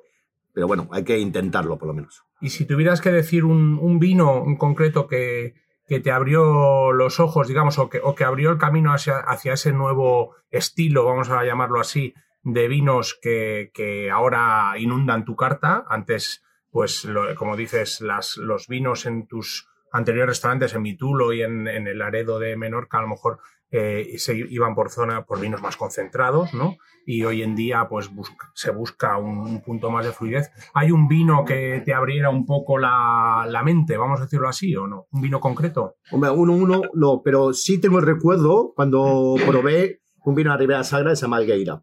Pero 0.53 0.65
bueno, 0.65 0.89
hay 0.91 1.03
que 1.03 1.19
intentarlo 1.19 1.77
por 1.77 1.87
lo 1.87 1.93
menos. 1.93 2.23
Y 2.41 2.49
si 2.49 2.65
tuvieras 2.65 2.99
que 2.99 3.11
decir 3.11 3.45
un, 3.45 3.99
vino 3.99 4.43
en 4.45 4.57
concreto 4.57 5.07
que, 5.07 5.53
que, 5.85 5.99
te 5.99 6.11
abrió 6.11 6.91
los 6.93 7.19
ojos, 7.19 7.47
digamos, 7.47 7.77
o 7.77 7.89
que, 7.89 7.99
o 8.03 8.15
que 8.15 8.23
abrió 8.23 8.49
el 8.49 8.57
camino 8.57 8.91
hacia, 8.91 9.19
hacia 9.19 9.53
ese 9.53 9.71
nuevo 9.71 10.35
estilo, 10.49 11.05
vamos 11.05 11.29
a 11.29 11.43
llamarlo 11.43 11.79
así, 11.79 12.15
de 12.43 12.67
vinos 12.67 13.17
que, 13.21 13.71
que 13.73 14.11
ahora 14.11 14.73
inundan 14.77 15.25
tu 15.25 15.35
carta. 15.35 15.85
Antes, 15.89 16.43
pues, 16.71 17.07
como 17.37 17.55
dices, 17.55 18.01
las, 18.01 18.37
los 18.37 18.67
vinos 18.67 19.05
en 19.05 19.27
tus 19.27 19.67
anteriores 19.91 20.29
restaurantes, 20.29 20.73
en 20.73 20.81
Mitulo 20.81 21.33
y 21.33 21.41
en, 21.41 21.67
en 21.67 21.87
el 21.87 22.01
Aredo 22.01 22.39
de 22.39 22.55
Menorca, 22.55 22.99
a 22.99 23.01
lo 23.01 23.07
mejor 23.07 23.39
eh, 23.71 24.15
se 24.17 24.35
iban 24.35 24.73
por 24.73 24.89
zona, 24.89 25.25
por 25.25 25.39
vinos 25.39 25.61
más 25.61 25.77
concentrados, 25.77 26.55
¿no? 26.55 26.77
Y 27.05 27.23
hoy 27.23 27.43
en 27.43 27.55
día, 27.55 27.87
pues, 27.87 28.09
se 28.55 28.71
busca 28.71 29.17
un, 29.17 29.61
punto 29.61 29.91
más 29.91 30.05
de 30.05 30.11
fluidez. 30.11 30.51
¿Hay 30.73 30.91
un 30.91 31.07
vino 31.07 31.45
que 31.45 31.81
te 31.85 31.93
abriera 31.93 32.31
un 32.31 32.45
poco 32.47 32.79
la, 32.79 33.45
la, 33.47 33.63
mente, 33.63 33.95
vamos 33.95 34.19
a 34.19 34.23
decirlo 34.23 34.49
así, 34.49 34.75
o 34.75 34.87
no? 34.87 35.07
¿Un 35.11 35.21
vino 35.21 35.39
concreto? 35.39 35.95
Hombre, 36.11 36.31
uno, 36.31 36.53
uno, 36.53 36.81
no, 36.93 37.21
pero 37.23 37.53
sí 37.53 37.79
tengo 37.79 37.99
el 37.99 38.05
recuerdo 38.05 38.73
cuando 38.75 39.35
probé 39.45 40.01
un 40.25 40.35
vino 40.35 40.51
a 40.51 40.57
Ribera 40.57 40.83
Sagra 40.83 41.11
de 41.11 41.15
Samalgueira. 41.15 41.81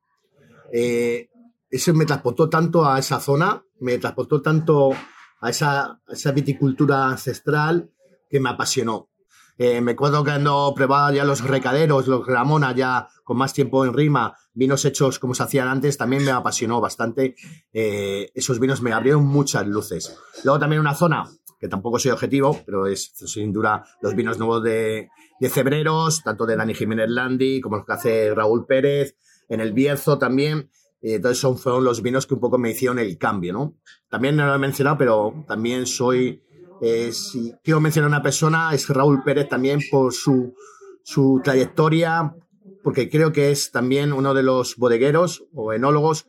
Eh, 0.73 1.31
eso 1.71 1.95
me 1.95 2.07
transportó 2.07 2.49
tanto 2.49 2.87
a 2.87 2.99
esa 2.99 3.21
zona, 3.21 3.65
me 3.81 3.99
transportó 3.99 4.41
tanto 4.41 4.93
a 5.41 5.51
esa, 5.51 6.01
viticultura 6.35 7.09
ancestral 7.09 7.91
que 8.29 8.41
me 8.41 8.51
apasionó. 8.51 9.11
Eh, 9.59 9.81
me 9.81 9.93
acuerdo 9.93 10.23
que 10.23 10.31
cuando 10.33 10.73
probaba 10.77 11.13
ya 11.13 11.25
los 11.25 11.43
recaderos, 11.43 12.07
los 12.07 12.27
Ramona, 12.27 12.75
ya 12.75 13.09
con 13.25 13.39
más 13.39 13.55
tiempo 13.55 13.85
en 13.87 13.95
rima, 13.95 14.37
vinos 14.53 14.85
hechos 14.85 15.19
como 15.19 15.35
se 15.35 15.45
hacían 15.45 15.69
antes, 15.69 15.97
también 15.97 16.25
me 16.25 16.31
apasionó 16.31 16.81
bastante. 16.81 17.35
Eh, 17.73 18.31
esos 18.35 18.61
vinos 18.61 18.83
me 18.83 18.93
abrieron 18.93 19.25
muchas 19.25 19.67
luces. 19.67 20.15
Luego 20.45 20.59
también 20.59 20.81
una 20.81 20.95
zona 20.95 21.25
que 21.59 21.69
tampoco 21.69 21.99
soy 21.99 22.11
objetivo, 22.11 22.61
pero 22.67 22.87
es 22.87 23.13
sin 23.15 23.53
duda 23.53 23.85
los 24.03 24.15
vinos 24.15 24.39
nuevos 24.39 24.63
de, 24.63 25.09
de 25.41 25.49
Cebreros, 25.49 26.23
tanto 26.23 26.45
de 26.45 26.57
Dani 26.57 26.75
Jiménez 26.75 27.09
Landi 27.09 27.61
como 27.63 27.77
los 27.77 27.87
que 27.87 27.93
hace 27.93 28.35
Raúl 28.35 28.67
Pérez, 28.67 29.17
en 29.49 29.61
el 29.61 29.73
Bierzo 29.73 30.19
también. 30.19 30.71
entonces 31.01 31.39
son, 31.39 31.59
fueron 31.59 31.85
los 31.85 32.03
vinos 32.03 32.27
que 32.27 32.35
un 32.35 32.41
poco 32.41 32.59
me 32.59 32.71
hicieron 32.71 32.99
el 32.99 33.19
cambio, 33.19 33.53
¿no? 33.53 33.77
También 34.09 34.37
no 34.37 34.47
lo 34.47 34.55
he 34.55 34.59
mencionado, 34.59 34.99
pero 34.99 35.45
también 35.47 35.87
soy, 35.87 36.43
eh, 36.81 37.13
si 37.13 37.55
quiero 37.63 37.81
mencionar 37.81 38.09
a 38.09 38.17
una 38.17 38.23
persona, 38.23 38.71
es 38.73 38.89
Raúl 38.89 39.23
Pérez 39.23 39.49
también 39.49 39.81
por 39.91 40.13
su, 40.13 40.55
su 41.03 41.41
trayectoria, 41.43 42.35
porque 42.83 43.09
creo 43.09 43.33
que 43.33 43.51
es 43.51 43.71
también 43.71 44.13
uno 44.13 44.35
de 44.35 44.43
los 44.43 44.77
bodegueros 44.77 45.45
o 45.55 45.73
enólogos 45.73 46.29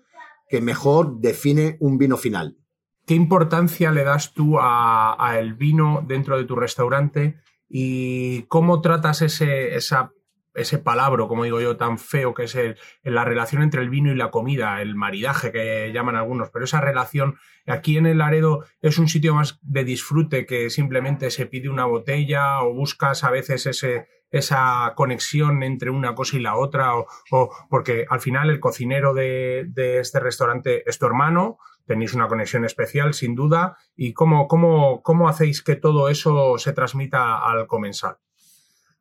que 0.50 0.62
mejor 0.62 1.20
define 1.20 1.78
un 1.80 1.98
vino 1.98 2.18
final. 2.18 2.58
¿Qué 3.06 3.16
importancia 3.16 3.92
le 3.92 4.04
das 4.04 4.34
tú 4.34 4.60
al 4.60 5.54
vino 5.54 6.04
dentro 6.06 6.38
de 6.38 6.44
tu 6.44 6.56
restaurante 6.56 7.40
y 7.70 8.44
cómo 8.44 8.82
tratas 8.82 9.22
ese, 9.22 9.76
esa 9.76 10.12
ese 10.58 10.80
palabro, 10.80 11.28
como 11.28 11.44
digo 11.44 11.62
yo, 11.62 11.78
tan 11.78 11.98
feo 11.98 12.34
que 12.34 12.44
es 12.44 12.56
el, 12.56 12.78
la 13.04 13.24
relación 13.24 13.62
entre 13.62 13.82
el 13.82 13.90
vino 13.90 14.12
y 14.12 14.16
la 14.16 14.32
comida, 14.32 14.82
el 14.82 14.96
maridaje 14.96 15.52
que 15.52 15.92
llaman 15.94 16.16
algunos, 16.16 16.50
pero 16.50 16.66
esa 16.66 16.82
relación 16.82 17.38
aquí 17.68 17.98
en 17.98 18.08
el 18.08 18.18
Laredo 18.18 18.66
es 18.82 18.98
un 18.98 19.08
sitio 19.08 19.36
más 19.36 19.60
de 19.62 19.84
disfrute 19.84 20.46
que 20.46 20.70
simplemente 20.70 21.30
se 21.32 21.46
pide 21.46 21.70
una 21.70 21.86
botella 21.86 22.62
o 22.62 22.74
buscas 22.74 23.24
a 23.24 23.30
veces 23.30 23.66
ese, 23.68 24.08
esa 24.32 24.94
conexión 24.96 25.64
entre 25.64 25.90
una 25.90 26.16
cosa 26.16 26.38
y 26.38 26.42
la 26.42 26.58
otra, 26.58 26.94
o, 26.96 27.50
porque 27.70 28.06
al 28.10 28.20
final 28.20 28.50
el 28.50 28.60
cocinero 28.60 29.14
de, 29.14 29.66
de, 29.70 30.00
este 30.00 30.20
restaurante 30.20 30.90
es 30.90 30.98
tu 30.98 31.06
hermano, 31.06 31.60
tenéis 31.86 32.14
una 32.14 32.28
conexión 32.28 32.66
especial, 32.66 33.14
sin 33.14 33.36
duda, 33.36 33.78
y 33.96 34.14
cómo, 34.14 34.48
cómo, 34.48 35.02
cómo 35.02 35.30
hacéis 35.30 35.62
que 35.62 35.76
todo 35.76 36.10
eso 36.10 36.58
se 36.58 36.74
transmita 36.74 37.38
al 37.38 37.68
comensal. 37.68 38.18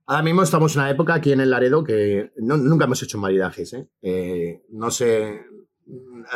Ahora 0.08 0.22
mismo 0.22 0.42
estamos 0.42 0.76
en 0.76 0.82
una 0.82 0.90
época 0.90 1.14
aquí 1.14 1.32
en 1.32 1.40
el 1.40 1.50
Laredo 1.50 1.82
que 1.82 2.32
nunca 2.36 2.84
hemos 2.84 3.02
hecho 3.02 3.18
maridajes. 3.18 3.72
¿eh? 3.72 3.88
Eh, 4.02 4.62
no 4.70 4.92
sé, 4.92 5.44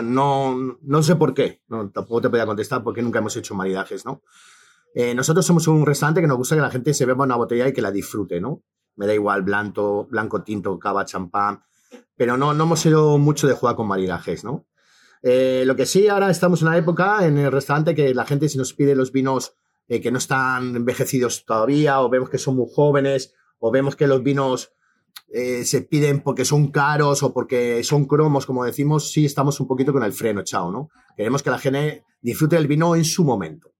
no, 0.02 0.76
no 0.82 1.02
sé 1.04 1.14
por 1.14 1.34
qué. 1.34 1.62
tampoco 1.68 2.20
te 2.20 2.30
podía 2.30 2.46
contestar 2.46 2.82
por 2.82 2.94
qué 2.94 3.02
nunca 3.02 3.20
hemos 3.20 3.36
hecho 3.36 3.54
maridajes, 3.54 4.04
¿no? 4.04 4.24
Eh, 4.92 5.14
nosotros 5.14 5.46
somos 5.46 5.68
un 5.68 5.86
restaurante 5.86 6.20
que 6.20 6.26
nos 6.26 6.36
gusta 6.36 6.56
que 6.56 6.62
la 6.62 6.70
gente 6.70 6.92
se 6.94 7.06
beba 7.06 7.24
una 7.24 7.36
botella 7.36 7.68
y 7.68 7.72
que 7.72 7.80
la 7.80 7.92
disfrute, 7.92 8.40
¿no? 8.40 8.64
Me 8.96 9.06
da 9.06 9.14
igual 9.14 9.42
blanco, 9.42 10.08
blanco 10.10 10.42
tinto, 10.42 10.76
cava, 10.80 11.04
champán, 11.04 11.62
pero 12.16 12.36
no, 12.36 12.52
no 12.52 12.64
hemos 12.64 12.80
sido 12.80 13.18
mucho 13.18 13.46
de 13.46 13.54
jugar 13.54 13.76
con 13.76 13.86
maridajes, 13.86 14.44
¿no? 14.44 14.66
lo 15.22 15.76
que 15.76 15.84
sí, 15.84 16.08
ahora 16.08 16.30
estamos 16.30 16.62
en 16.62 16.68
una 16.68 16.78
época 16.78 17.26
en 17.26 17.36
el 17.36 17.52
restaurante 17.52 17.94
que 17.94 18.14
la 18.14 18.24
gente 18.24 18.48
si 18.48 18.56
nos 18.56 18.72
pide 18.72 18.96
los 18.96 19.12
vinos 19.12 19.54
que 19.86 20.10
no 20.10 20.16
están 20.16 20.74
envejecidos 20.74 21.44
todavía 21.44 22.00
o 22.00 22.08
vemos 22.08 22.30
que 22.30 22.38
son 22.38 22.56
muy 22.56 22.68
jóvenes 22.74 23.34
o 23.60 23.70
vemos 23.70 23.94
que 23.94 24.08
los 24.08 24.22
vinos 24.22 24.72
eh, 25.32 25.64
se 25.64 25.82
piden 25.82 26.20
porque 26.20 26.44
son 26.44 26.72
caros 26.72 27.22
o 27.22 27.32
porque 27.32 27.84
son 27.84 28.06
cromos, 28.06 28.46
como 28.46 28.64
decimos, 28.64 29.12
sí 29.12 29.24
estamos 29.24 29.60
un 29.60 29.68
poquito 29.68 29.92
con 29.92 30.02
el 30.02 30.12
freno 30.12 30.40
echado, 30.40 30.72
¿no? 30.72 30.90
Queremos 31.16 31.42
que 31.42 31.50
la 31.50 31.58
gente 31.58 32.04
disfrute 32.20 32.56
del 32.56 32.66
vino 32.66 32.96
en 32.96 33.04
su 33.04 33.24
momento. 33.24 33.72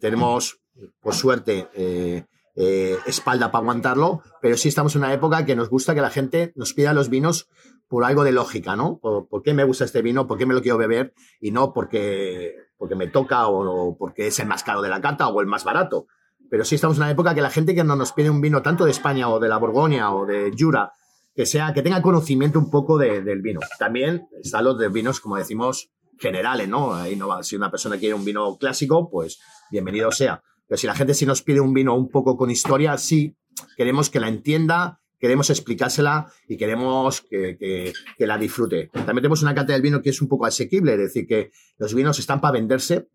Tenemos, 0.00 0.60
por 1.00 1.14
suerte, 1.14 1.68
eh, 1.74 2.24
eh, 2.54 2.96
espalda 3.06 3.50
para 3.50 3.62
aguantarlo, 3.62 4.22
pero 4.40 4.56
sí 4.56 4.68
estamos 4.68 4.94
en 4.94 5.02
una 5.02 5.12
época 5.12 5.44
que 5.44 5.54
nos 5.54 5.68
gusta 5.68 5.94
que 5.94 6.00
la 6.00 6.10
gente 6.10 6.52
nos 6.56 6.72
pida 6.72 6.94
los 6.94 7.10
vinos 7.10 7.48
por 7.86 8.04
algo 8.04 8.24
de 8.24 8.32
lógica, 8.32 8.76
¿no? 8.76 8.98
Por, 8.98 9.42
qué 9.42 9.52
me 9.52 9.64
gusta 9.64 9.84
este 9.84 10.02
vino, 10.02 10.26
por 10.26 10.38
qué 10.38 10.46
me 10.46 10.54
lo 10.54 10.62
quiero 10.62 10.78
beber 10.78 11.12
y 11.40 11.50
no 11.50 11.72
porque, 11.72 12.54
porque 12.78 12.96
me 12.96 13.08
toca 13.08 13.46
o, 13.46 13.90
o 13.90 13.96
porque 13.96 14.28
es 14.28 14.38
el 14.40 14.46
más 14.46 14.64
caro 14.64 14.82
de 14.82 14.88
la 14.88 15.00
carta 15.00 15.28
o 15.28 15.40
el 15.40 15.46
más 15.46 15.64
barato. 15.64 16.06
Pero 16.50 16.64
sí 16.64 16.76
estamos 16.76 16.96
en 16.96 17.02
una 17.02 17.10
época 17.10 17.34
que 17.34 17.40
la 17.40 17.50
gente 17.50 17.74
que 17.74 17.84
no 17.84 17.96
nos 17.96 18.12
pide 18.12 18.30
un 18.30 18.40
vino 18.40 18.62
tanto 18.62 18.84
de 18.84 18.90
España 18.90 19.28
o 19.28 19.40
de 19.40 19.48
la 19.48 19.58
Borgoña 19.58 20.14
o 20.14 20.26
de 20.26 20.52
Jura, 20.56 20.92
que 21.34 21.44
sea, 21.44 21.72
que 21.74 21.82
tenga 21.82 22.00
conocimiento 22.00 22.58
un 22.58 22.70
poco 22.70 22.98
del 22.98 23.42
vino. 23.42 23.60
También 23.78 24.26
están 24.42 24.64
los 24.64 24.78
de 24.78 24.88
vinos, 24.88 25.20
como 25.20 25.36
decimos, 25.36 25.90
generales, 26.18 26.68
¿no? 26.68 26.94
Ahí 26.94 27.14
no 27.14 27.28
va, 27.28 27.42
si 27.42 27.56
una 27.56 27.70
persona 27.70 27.98
quiere 27.98 28.14
un 28.14 28.24
vino 28.24 28.56
clásico, 28.56 29.10
pues 29.10 29.38
bienvenido 29.70 30.10
sea. 30.12 30.42
Pero 30.66 30.78
si 30.78 30.86
la 30.86 30.94
gente 30.94 31.14
sí 31.14 31.26
nos 31.26 31.42
pide 31.42 31.60
un 31.60 31.74
vino 31.74 31.94
un 31.94 32.08
poco 32.08 32.36
con 32.36 32.50
historia, 32.50 32.96
sí, 32.96 33.36
queremos 33.76 34.08
que 34.08 34.18
la 34.18 34.28
entienda, 34.28 35.00
queremos 35.18 35.50
explicársela 35.50 36.32
y 36.48 36.56
queremos 36.56 37.20
que, 37.20 37.92
que 38.16 38.26
la 38.26 38.38
disfrute. 38.38 38.88
También 38.92 39.16
tenemos 39.16 39.42
una 39.42 39.54
carta 39.54 39.74
del 39.74 39.82
vino 39.82 40.00
que 40.00 40.10
es 40.10 40.22
un 40.22 40.28
poco 40.28 40.46
asequible, 40.46 40.94
es 40.94 40.98
decir, 40.98 41.26
que 41.26 41.50
los 41.76 41.94
vinos 41.94 42.18
están 42.18 42.40
para 42.40 42.52
venderse, 42.52 43.08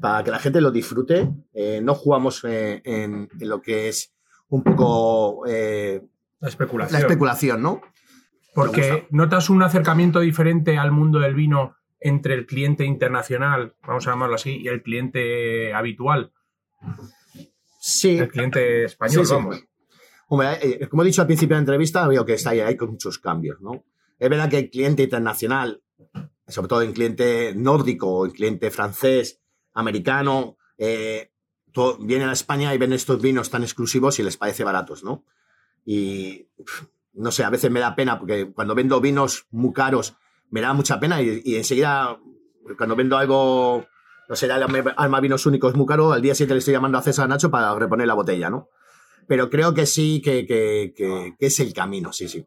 para 0.00 0.24
que 0.24 0.30
la 0.30 0.38
gente 0.38 0.60
lo 0.60 0.70
disfrute. 0.70 1.28
Eh, 1.52 1.80
no 1.82 1.94
jugamos 1.94 2.44
eh, 2.44 2.80
en, 2.84 3.28
lo 3.40 3.60
que 3.60 3.88
es 3.88 4.12
un 4.48 4.62
poco 4.62 5.44
eh, 5.46 6.02
la 6.40 6.48
especulación. 6.48 7.00
La 7.00 7.06
especulación, 7.06 7.62
¿no? 7.62 7.82
Porque 8.54 9.06
notas 9.10 9.48
un 9.48 9.62
acercamiento 9.62 10.20
diferente 10.20 10.76
al 10.76 10.92
mundo 10.92 11.18
del 11.18 11.34
vino 11.34 11.76
entre 12.00 12.34
el 12.34 12.46
cliente 12.46 12.84
internacional, 12.84 13.74
vamos 13.86 14.06
a 14.06 14.10
llamarlo 14.10 14.34
así, 14.34 14.58
y 14.60 14.68
el 14.68 14.82
cliente 14.82 15.72
habitual. 15.72 16.32
Sí. 17.78 18.18
El 18.18 18.28
cliente 18.28 18.84
español, 18.84 19.24
vamos. 19.30 19.64
como 20.26 21.02
he 21.02 21.06
dicho 21.06 21.22
al 21.22 21.28
principio 21.28 21.54
de 21.54 21.60
la 21.60 21.62
entrevista, 21.62 22.06
veo 22.08 22.26
que 22.26 22.34
está 22.34 22.50
ahí, 22.50 22.60
hay 22.60 22.76
muchos 22.76 23.18
cambios, 23.18 23.60
¿no? 23.60 23.84
Es 24.18 24.28
verdad 24.28 24.50
que 24.50 24.58
el 24.58 24.70
cliente 24.70 25.04
internacional, 25.04 25.82
sobre 26.46 26.68
todo 26.68 26.82
el 26.82 26.92
cliente 26.92 27.54
nórdico, 27.56 28.24
el 28.26 28.32
cliente 28.32 28.70
francés, 28.70 29.41
americano, 29.74 30.56
eh, 30.78 31.32
vienen 32.00 32.28
a 32.28 32.32
España 32.32 32.74
y 32.74 32.78
ven 32.78 32.92
estos 32.92 33.20
vinos 33.20 33.50
tan 33.50 33.62
exclusivos 33.62 34.18
y 34.18 34.22
les 34.22 34.36
parece 34.36 34.64
baratos, 34.64 35.04
¿no? 35.04 35.24
Y 35.84 36.48
no 37.14 37.30
sé, 37.30 37.44
a 37.44 37.50
veces 37.50 37.70
me 37.70 37.80
da 37.80 37.94
pena 37.94 38.18
porque 38.18 38.52
cuando 38.52 38.74
vendo 38.74 39.00
vinos 39.00 39.46
muy 39.50 39.72
caros 39.72 40.14
me 40.50 40.60
da 40.60 40.72
mucha 40.74 41.00
pena 41.00 41.20
y, 41.22 41.56
enseguida 41.56 42.18
cuando 42.76 42.94
vendo 42.94 43.16
algo, 43.16 43.86
no 44.28 44.36
sé, 44.36 44.50
Alma 44.52 45.20
Vinos 45.20 45.46
Únicos 45.46 45.74
muy 45.74 45.86
caro, 45.86 46.12
al 46.12 46.22
día 46.22 46.34
siguiente 46.34 46.54
le 46.54 46.58
estoy 46.58 46.74
llamando 46.74 46.98
a 46.98 47.02
César 47.02 47.28
Nacho 47.28 47.50
para 47.50 47.74
reponer 47.74 48.06
la 48.06 48.14
botella, 48.14 48.50
¿no? 48.50 48.68
Pero 49.26 49.50
creo 49.50 49.72
que 49.72 49.86
sí, 49.86 50.20
que, 50.22 50.46
que, 50.46 50.92
que, 50.96 51.34
que 51.38 51.46
es 51.46 51.60
el 51.60 51.72
camino, 51.72 52.12
sí, 52.12 52.28
sí. 52.28 52.46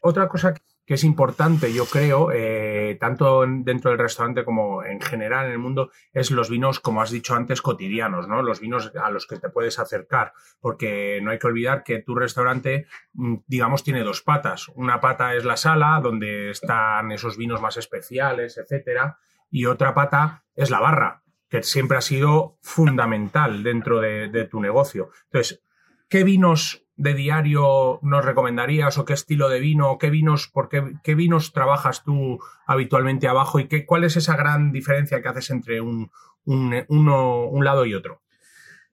Otra 0.00 0.28
cosa 0.28 0.54
que 0.54 0.62
es 0.94 1.04
importante, 1.04 1.72
yo 1.72 1.84
creo, 1.84 2.30
eh, 2.32 2.96
tanto 3.00 3.44
dentro 3.46 3.90
del 3.90 3.98
restaurante 3.98 4.44
como 4.44 4.84
en 4.84 5.00
general 5.00 5.46
en 5.46 5.52
el 5.52 5.58
mundo, 5.58 5.90
es 6.12 6.30
los 6.30 6.48
vinos, 6.48 6.78
como 6.78 7.02
has 7.02 7.10
dicho 7.10 7.34
antes, 7.34 7.60
cotidianos, 7.60 8.28
¿no? 8.28 8.40
Los 8.42 8.60
vinos 8.60 8.92
a 8.94 9.10
los 9.10 9.26
que 9.26 9.38
te 9.38 9.48
puedes 9.48 9.80
acercar, 9.80 10.32
porque 10.60 11.18
no 11.22 11.32
hay 11.32 11.40
que 11.40 11.48
olvidar 11.48 11.82
que 11.82 12.02
tu 12.02 12.14
restaurante, 12.14 12.86
mm, 13.14 13.34
digamos, 13.48 13.82
tiene 13.82 14.04
dos 14.04 14.22
patas. 14.22 14.68
Una 14.76 15.00
pata 15.00 15.34
es 15.34 15.44
la 15.44 15.56
sala, 15.56 16.00
donde 16.00 16.50
están 16.50 17.10
esos 17.10 17.36
vinos 17.36 17.60
más 17.60 17.76
especiales, 17.76 18.56
etcétera, 18.56 19.18
y 19.50 19.66
otra 19.66 19.92
pata 19.92 20.44
es 20.54 20.70
la 20.70 20.78
barra, 20.78 21.24
que 21.48 21.64
siempre 21.64 21.98
ha 21.98 22.02
sido 22.02 22.58
fundamental 22.62 23.64
dentro 23.64 24.00
de, 24.00 24.28
de 24.28 24.44
tu 24.44 24.60
negocio. 24.60 25.10
Entonces, 25.24 25.64
¿qué 26.08 26.22
vinos 26.22 26.85
de 26.96 27.14
diario 27.14 27.98
nos 28.02 28.24
recomendarías 28.24 28.96
o 28.98 29.04
qué 29.04 29.12
estilo 29.12 29.48
de 29.48 29.60
vino, 29.60 29.98
qué 29.98 30.10
vinos, 30.10 30.48
por 30.48 30.68
qué, 30.68 31.14
vinos 31.14 31.52
trabajas 31.52 32.02
tú 32.04 32.38
habitualmente 32.66 33.28
abajo 33.28 33.60
y 33.60 33.68
qué, 33.68 33.84
cuál 33.84 34.04
es 34.04 34.16
esa 34.16 34.36
gran 34.36 34.72
diferencia 34.72 35.20
que 35.20 35.28
haces 35.28 35.50
entre 35.50 35.80
un, 35.80 36.10
un 36.44 37.64
lado 37.64 37.84
y 37.84 37.94
otro? 37.94 38.22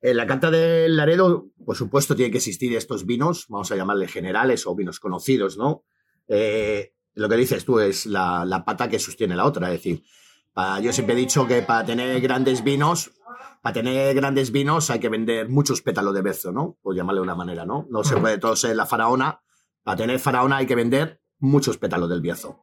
En 0.02 0.18
la 0.18 0.28
carta 0.28 0.52
del 0.52 0.98
Laredo, 0.98 1.48
por 1.66 1.78
supuesto, 1.78 2.14
tiene 2.14 2.30
que 2.30 2.40
existir 2.40 2.76
estos 2.76 3.06
vinos, 3.06 3.46
vamos 3.48 3.72
a 3.72 3.78
llamarle 3.78 4.10
generales 4.10 4.68
o 4.68 4.76
vinos 4.76 5.00
conocidos, 5.00 5.58
¿no? 5.58 5.86
Eh, 6.28 6.94
lo 7.14 7.30
que 7.30 7.38
dices 7.38 7.64
tú 7.64 7.80
es 7.80 8.06
la, 8.06 8.44
la, 8.44 8.66
pata 8.66 8.90
que 8.90 9.00
sostiene 9.00 9.34
la 9.34 9.46
otra, 9.46 9.68
es 9.68 9.76
decir, 9.76 10.04
yo 10.82 10.94
siempre 10.94 11.16
he 11.16 11.18
dicho 11.18 11.48
que 11.48 11.62
para 11.62 11.86
tener 11.86 12.20
grandes 12.22 12.64
vinos 12.64 13.12
para 13.64 13.76
tener 13.76 14.14
grandes 14.14 14.52
vinos 14.52 14.90
hay 14.90 15.00
que 15.00 15.08
vender 15.08 15.48
muchos 15.48 15.82
pétalos 15.82 16.14
de 16.14 16.22
bezo, 16.22 16.52
¿no? 16.52 16.78
Por 16.82 16.98
llamarle 16.98 17.20
de 17.20 17.24
una 17.24 17.34
manera, 17.34 17.66
¿no? 17.66 17.88
No 17.90 18.04
se 18.04 18.18
puede 18.18 18.38
todo 18.38 18.58
ser 18.58 18.76
la 18.76 18.86
faraona. 18.86 19.42
Para 19.84 19.96
tener 19.96 20.20
faraona 20.20 20.58
hay 20.58 20.66
que 20.66 20.76
vender 20.76 21.22
muchos 21.40 21.78
pétalos 21.78 22.10
del 22.10 22.20
biezo. 22.20 22.60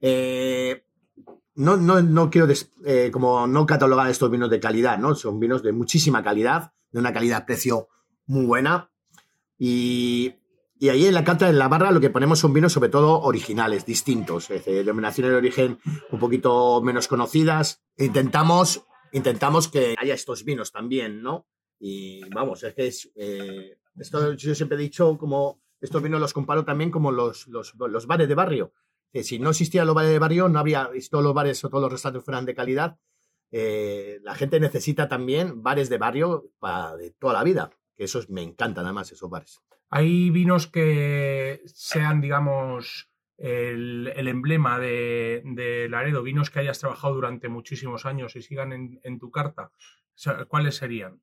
Eh, 0.00 0.86
no, 1.56 1.76
no, 1.76 2.30
quiero 2.30 2.46
eh, 2.84 3.10
como 3.12 3.48
no 3.48 3.66
catalogar 3.66 4.08
estos 4.08 4.30
vinos 4.30 4.48
de 4.48 4.60
calidad, 4.60 4.96
¿no? 4.96 5.16
Son 5.16 5.40
vinos 5.40 5.60
de 5.64 5.72
muchísima 5.72 6.22
calidad, 6.22 6.72
de 6.92 7.00
una 7.00 7.12
calidad-precio 7.12 7.88
muy 8.26 8.46
buena. 8.46 8.92
Y, 9.58 10.36
y, 10.84 10.88
ahí 10.88 11.06
en 11.06 11.14
la 11.14 11.24
carta, 11.24 11.48
en 11.48 11.58
la 11.58 11.68
barra, 11.68 11.90
lo 11.90 12.00
que 12.00 12.10
ponemos 12.10 12.38
son 12.38 12.52
vinos 12.52 12.72
sobre 12.72 12.88
todo 12.88 13.20
originales, 13.20 13.86
distintos, 13.86 14.50
es 14.50 14.64
denominaciones 14.64 15.32
de 15.32 15.38
origen 15.38 15.78
un 16.10 16.18
poquito 16.18 16.80
menos 16.82 17.08
conocidas. 17.08 17.82
Intentamos 17.96 18.84
intentamos 19.12 19.68
que 19.68 19.94
haya 19.98 20.14
estos 20.14 20.44
vinos 20.44 20.72
también, 20.72 21.22
¿no? 21.22 21.46
Y 21.78 22.28
vamos, 22.30 22.62
es 22.64 22.74
que 22.74 22.86
es, 22.86 23.10
eh, 23.14 23.78
esto 23.98 24.32
yo 24.34 24.54
siempre 24.54 24.76
he 24.76 24.80
dicho 24.80 25.16
como 25.18 25.62
estos 25.80 26.02
vinos 26.02 26.20
los 26.20 26.32
comparo 26.32 26.64
también 26.64 26.90
como 26.90 27.12
los, 27.12 27.46
los, 27.48 27.74
los 27.74 28.06
bares 28.06 28.28
de 28.28 28.34
barrio. 28.34 28.72
Que 29.12 29.22
si 29.22 29.38
no 29.38 29.50
existían 29.50 29.86
los 29.86 29.94
bares 29.94 30.10
de 30.10 30.18
barrio, 30.18 30.48
no 30.48 30.58
había, 30.58 30.90
si 30.98 31.08
todos 31.08 31.24
los 31.24 31.34
bares 31.34 31.62
o 31.64 31.68
todos 31.68 31.82
los 31.82 31.92
restaurantes 31.92 32.24
fueran 32.24 32.46
de 32.46 32.54
calidad, 32.54 32.98
eh, 33.50 34.18
la 34.22 34.34
gente 34.34 34.58
necesita 34.58 35.08
también 35.08 35.62
bares 35.62 35.90
de 35.90 35.98
barrio 35.98 36.50
para 36.58 36.96
de 36.96 37.10
toda 37.10 37.34
la 37.34 37.44
vida. 37.44 37.70
Que 37.94 38.04
esos 38.04 38.30
me 38.30 38.42
encantan 38.42 38.86
además, 38.86 39.12
esos 39.12 39.28
bares. 39.28 39.60
Hay 39.94 40.30
vinos 40.30 40.68
que 40.68 41.60
sean, 41.66 42.22
digamos, 42.22 43.10
el, 43.36 44.10
emblema 44.26 44.78
de, 44.78 45.42
de, 45.44 45.86
Laredo, 45.90 46.22
vinos 46.22 46.48
que 46.48 46.60
hayas 46.60 46.78
trabajado 46.78 47.14
durante 47.14 47.50
muchísimos 47.50 48.06
años 48.06 48.34
y 48.34 48.40
sigan 48.40 48.72
en, 49.02 49.18
tu 49.18 49.30
carta, 49.30 49.70
¿cuáles 50.48 50.76
serían? 50.76 51.20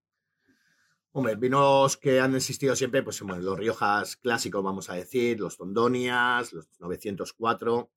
Hombre, 1.14 1.36
vinos 1.36 1.98
que 1.98 2.20
han 2.20 2.36
existido 2.36 2.76
siempre, 2.76 3.02
pues 3.02 3.20
los 3.22 3.58
Riojas 3.58 4.18
clásicos, 4.18 4.64
vamos 4.64 4.88
a 4.92 4.94
decir, 4.94 5.40
los 5.40 5.58
Tondonias, 5.58 6.54
los 6.54 6.70
904, 6.80 7.90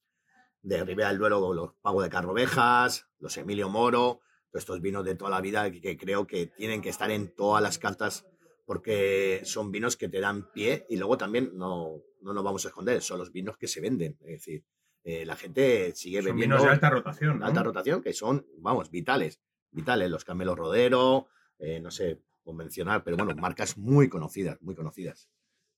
de 0.63 0.85
Ribera 0.85 1.11
del 1.11 1.19
Duero, 1.19 1.53
los 1.53 1.75
Pago 1.83 2.01
de 2.01 2.09
Carrovejas, 2.09 3.11
los 3.19 3.37
Emilio 3.37 3.69
Moro, 3.69 4.23
estos 4.55 4.81
vinos 4.81 5.05
de 5.05 5.17
toda 5.17 5.33
la 5.33 5.43
vida 5.43 5.71
que, 5.71 5.99
creo 5.99 6.27
que 6.27 6.47
tienen 6.47 6.81
que 6.81 6.89
estar 6.89 7.11
en 7.11 7.35
todas 7.35 7.63
las 7.63 7.79
cartas 7.79 8.27
porque 8.65 9.43
son 9.45 9.71
vinos 9.73 9.97
que 9.97 10.09
te 10.09 10.21
dan 10.21 10.51
pie 10.53 10.87
y 10.89 10.97
luego 10.97 11.17
también 11.19 11.51
no, 11.55 12.03
no 12.21 12.33
nos 12.33 12.45
vamos 12.45 12.65
a 12.65 12.69
esconder, 12.69 13.03
son 13.03 13.19
los 13.19 13.33
vinos 13.33 13.57
que 13.57 13.69
se 13.69 13.81
venden. 13.81 14.17
Es 14.21 14.41
decir, 14.45 14.65
eh, 15.05 15.27
la 15.27 15.37
gente 15.37 15.93
sigue 15.95 16.19
Son 16.23 16.27
bebiendo. 16.27 16.57
vinos 16.57 16.67
de 16.67 16.73
alta 16.73 16.91
rotación. 16.91 17.39
¿no? 17.41 17.47
alta 17.47 17.63
rotación 17.63 18.03
que 18.03 18.13
son, 18.13 18.47
vamos, 18.59 18.91
vitales. 18.91 19.41
Vitales, 19.71 20.11
los 20.11 20.25
Camelo 20.25 20.55
Rodero, 20.55 21.29
eh, 21.59 21.81
no 21.81 21.91
sé, 21.91 22.21
convencional, 22.45 23.03
pero 23.03 23.17
bueno, 23.17 23.35
marcas 23.41 23.79
muy 23.79 24.09
conocidas, 24.09 24.61
muy 24.61 24.75
conocidas. 24.75 25.29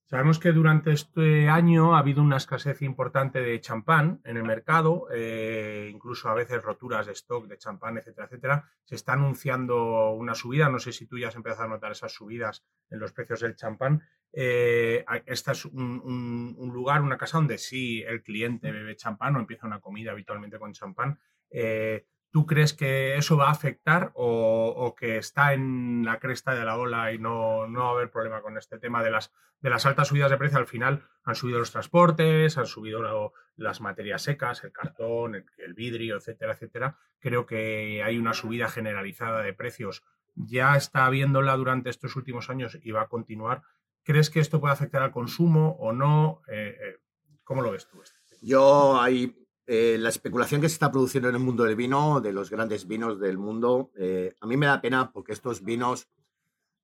Sabemos 0.06 0.38
que 0.38 0.52
durante 0.52 0.92
este 0.92 1.48
año 1.48 1.94
ha 1.94 1.98
habido 1.98 2.22
una 2.22 2.36
escasez 2.36 2.82
importante 2.82 3.40
de 3.40 3.58
champán 3.60 4.20
en 4.24 4.36
el 4.36 4.44
mercado, 4.44 5.06
eh, 5.12 5.88
incluso 5.92 6.28
a 6.28 6.34
veces 6.34 6.62
roturas 6.62 7.06
de 7.06 7.12
stock 7.12 7.46
de 7.46 7.56
champán, 7.56 7.96
etcétera, 7.96 8.26
etcétera. 8.26 8.70
Se 8.84 8.96
está 8.96 9.14
anunciando 9.14 10.10
una 10.10 10.34
subida, 10.34 10.68
no 10.68 10.78
sé 10.78 10.92
si 10.92 11.06
tú 11.06 11.18
ya 11.18 11.28
has 11.28 11.36
empezado 11.36 11.64
a 11.64 11.68
notar 11.68 11.92
esas 11.92 12.12
subidas 12.12 12.62
en 12.90 12.98
los 13.00 13.12
precios 13.12 13.40
del 13.40 13.56
champán. 13.56 14.02
Eh, 14.30 15.04
esta 15.24 15.52
es 15.52 15.64
un, 15.64 16.00
un- 16.04 16.54
un 16.58 16.72
lugar, 16.74 17.00
una 17.00 17.16
casa 17.16 17.38
donde 17.38 17.56
sí 17.56 18.02
el 18.02 18.22
cliente 18.22 18.70
bebe 18.72 18.96
champán 18.96 19.36
o 19.36 19.40
empieza 19.40 19.66
una 19.66 19.80
comida 19.80 20.12
habitualmente 20.12 20.58
con 20.58 20.72
champán. 20.74 21.18
Eh, 21.50 22.04
¿Tú 22.34 22.46
crees 22.46 22.72
que 22.72 23.16
eso 23.16 23.36
va 23.36 23.46
a 23.46 23.52
afectar 23.52 24.10
o, 24.14 24.96
que 24.98 25.18
está 25.18 25.52
en 25.52 26.04
la 26.04 26.18
cresta 26.18 26.52
de 26.52 26.64
la 26.64 26.76
ola 26.76 27.12
y 27.12 27.18
no, 27.20 27.68
no 27.68 27.84
va 27.84 27.86
a 27.90 27.92
haber 27.92 28.10
problema 28.10 28.42
con 28.42 28.58
este 28.58 28.80
tema 28.80 29.04
de 29.04 29.12
las 29.12 29.32
de 29.60 29.70
las 29.70 29.86
altas 29.86 30.08
subidas 30.08 30.32
de 30.32 30.36
precio 30.36 30.58
al 30.58 30.66
final 30.66 31.04
han 31.22 31.36
subido 31.36 31.60
los 31.60 31.70
transportes, 31.70 32.58
han 32.58 32.66
subido 32.66 33.32
las 33.54 33.80
materias 33.80 34.20
secas, 34.22 34.64
el 34.64 34.72
cartón, 34.72 35.36
el, 35.36 35.74
vidrio, 35.74 36.16
etcétera, 36.16 36.54
etcétera. 36.54 36.98
Creo 37.20 37.46
que 37.46 38.02
hay 38.02 38.18
una 38.18 38.34
subida 38.34 38.68
generalizada 38.68 39.40
de 39.42 39.52
precios. 39.52 40.02
Ya 40.34 40.76
está 40.76 41.06
habiéndola 41.06 41.54
durante 41.54 41.88
estos 41.88 42.16
últimos 42.16 42.50
años 42.50 42.76
y 42.82 42.90
va 42.90 43.02
a 43.02 43.08
continuar. 43.08 43.62
¿Crees 44.02 44.28
que 44.28 44.40
esto 44.40 44.60
puede 44.60 44.74
afectar 44.74 45.04
al 45.04 45.12
consumo 45.12 45.76
o 45.78 45.92
no? 45.92 46.42
Eh, 46.48 46.76
eh, 46.82 46.98
¿Cómo 47.44 47.62
lo 47.62 47.70
ves 47.70 47.86
tú? 47.86 48.02
Yo 48.42 49.00
hay 49.00 49.43
eh, 49.66 49.96
la 49.98 50.10
especulación 50.10 50.60
que 50.60 50.68
se 50.68 50.74
está 50.74 50.90
produciendo 50.90 51.28
en 51.28 51.36
el 51.36 51.40
mundo 51.40 51.64
del 51.64 51.76
vino, 51.76 52.20
de 52.20 52.32
los 52.32 52.50
grandes 52.50 52.86
vinos 52.86 53.18
del 53.18 53.38
mundo, 53.38 53.90
eh, 53.96 54.34
a 54.40 54.46
mí 54.46 54.56
me 54.56 54.66
da 54.66 54.80
pena 54.80 55.10
porque 55.12 55.32
estos 55.32 55.62
vinos 55.62 56.08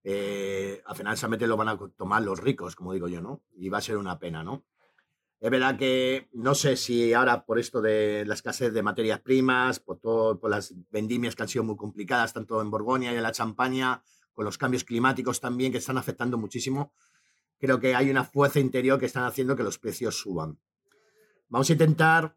eh, 0.03 0.83
al 0.87 0.97
final 0.97 1.17
solamente 1.17 1.47
lo 1.47 1.57
van 1.57 1.69
a 1.69 1.79
tomar 1.97 2.23
los 2.23 2.41
ricos, 2.41 2.75
como 2.77 2.95
digo 2.95 3.09
yo, 3.09 3.21
¿no? 3.21 3.43
Y 3.55 3.69
va 3.69 3.79
a 3.79 3.83
ser 3.83 3.99
una 3.99 4.19
pena, 4.19 4.43
¿no? 4.43 4.65
Es 5.41 5.51
verdad 5.51 5.79
que 5.79 6.29
no 6.33 6.55
sé 6.55 6.77
si 6.77 7.15
ahora 7.15 7.45
por 7.45 7.59
esto 7.59 7.81
de 7.81 8.25
la 8.27 8.35
escasez 8.35 8.73
de 8.73 8.83
materias 8.83 9.21
primas, 9.21 9.81
por, 9.81 9.99
todo, 9.99 10.39
por 10.39 10.51
las 10.51 10.75
vendimias 10.91 11.35
que 11.35 11.43
han 11.43 11.49
sido 11.49 11.65
muy 11.65 11.77
complicadas, 11.77 12.33
tanto 12.33 12.61
en 12.61 12.71
Borgoña 12.71 13.13
y 13.13 13.17
en 13.17 13.23
la 13.23 13.33
Champaña, 13.33 14.03
con 14.35 14.45
los 14.45 14.59
cambios 14.59 14.85
climáticos 14.85 15.41
también 15.41 15.73
que 15.73 15.79
están 15.79 15.99
afectando 15.99 16.39
muchísimo, 16.39 16.93
creo 17.59 17.81
que 17.81 17.95
hay 17.95 18.11
una 18.11 18.25
fuerza 18.25 18.61
interior 18.61 18.99
que 18.99 19.07
están 19.07 19.25
haciendo 19.25 19.57
que 19.57 19.63
los 19.63 19.79
precios 19.79 20.19
suban. 20.19 20.59
Vamos 21.49 21.69
a 21.69 21.73
intentar, 21.73 22.37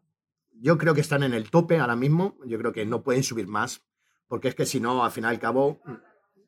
yo 0.60 0.78
creo 0.78 0.94
que 0.94 1.00
están 1.00 1.22
en 1.22 1.34
el 1.34 1.50
tope 1.50 1.78
ahora 1.78 1.96
mismo, 1.96 2.38
yo 2.46 2.58
creo 2.58 2.72
que 2.72 2.86
no 2.86 3.02
pueden 3.02 3.22
subir 3.22 3.46
más, 3.46 3.84
porque 4.28 4.48
es 4.48 4.54
que 4.54 4.66
si 4.66 4.80
no, 4.80 5.04
al 5.04 5.10
final 5.10 5.32
y 5.32 5.36
al 5.36 5.40
cabo, 5.40 5.80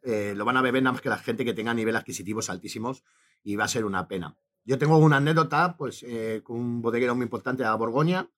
eh, 0.03 0.35
lo 0.37 0.45
van 0.45 0.57
a 0.57 0.63
beber 0.63 0.83
nada 0.83 0.93
más 0.93 1.03
que 1.03 1.09
la 1.09 1.19
gente 1.19 1.45
que 1.45 1.55
tenga 1.55 1.75
niveles 1.75 2.01
adquisitivos 2.01 2.49
altísimos 2.49 3.05
y 3.43 3.57
va 3.57 3.65
a 3.65 3.69
ser 3.69 3.85
una 3.85 4.09
pena. 4.09 4.37
Yo 4.65 4.79
tengo 4.79 4.99
una 4.99 5.19
anécdota, 5.19 5.77
pues, 5.77 6.03
eh, 6.03 6.41
con 6.43 6.57
un 6.57 6.83
bodeguero 6.83 7.15
muy 7.15 7.25
importante 7.25 7.63
de 7.63 7.71
Borgoña, 7.77 8.31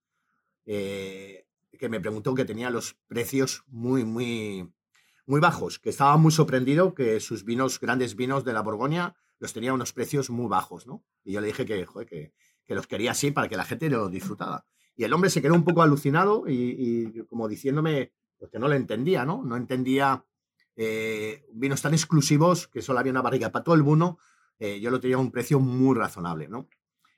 eh, 0.66 1.46
que 1.78 1.88
me 1.88 2.00
preguntó 2.00 2.34
que 2.34 2.44
tenía 2.44 2.70
los 2.70 2.98
precios 3.06 3.64
muy, 3.66 4.04
muy, 4.04 4.72
muy 5.26 5.40
bajos, 5.40 5.78
que 5.78 5.90
estaba 5.90 6.16
muy 6.16 6.32
sorprendido 6.32 6.94
que 6.94 7.20
sus 7.20 7.44
vinos, 7.44 7.80
grandes 7.80 8.16
vinos 8.16 8.44
de 8.44 8.52
la 8.52 8.62
Borgoña, 8.62 9.14
los 9.38 9.52
tenía 9.52 9.72
unos 9.72 9.92
precios 9.92 10.30
muy 10.30 10.48
bajos, 10.48 10.86
¿no? 10.86 11.04
Y 11.24 11.32
yo 11.32 11.40
le 11.40 11.46
dije 11.46 11.64
que, 11.64 11.86
joder, 11.86 12.08
que, 12.08 12.34
que 12.66 12.74
los 12.74 12.86
quería 12.86 13.12
así 13.12 13.30
para 13.30 13.48
que 13.48 13.56
la 13.56 13.64
gente 13.64 13.88
lo 13.88 14.08
disfrutara. 14.08 14.66
Y 14.98 15.04
el 15.04 15.12
hombre 15.12 15.30
se 15.30 15.40
quedó 15.40 15.54
un 15.54 15.62
poco 15.62 15.80
alucinado 15.80 16.42
y, 16.48 17.24
como 17.28 17.46
diciéndome 17.46 18.12
pues 18.36 18.50
que 18.50 18.58
no 18.58 18.66
lo 18.66 18.74
entendía, 18.74 19.24
¿no? 19.24 19.44
No 19.44 19.56
entendía 19.56 20.24
eh, 20.74 21.46
vinos 21.52 21.82
tan 21.82 21.94
exclusivos 21.94 22.66
que 22.66 22.82
solo 22.82 22.98
había 22.98 23.12
una 23.12 23.22
barriga 23.22 23.52
para 23.52 23.62
todo 23.62 23.76
el 23.76 23.84
mundo. 23.84 24.18
eh, 24.58 24.80
yo 24.80 24.90
lo 24.90 24.98
tenía 24.98 25.16
a 25.16 25.20
un 25.20 25.30
precio 25.30 25.60
muy 25.60 25.96
razonable, 25.96 26.48
¿no? 26.48 26.68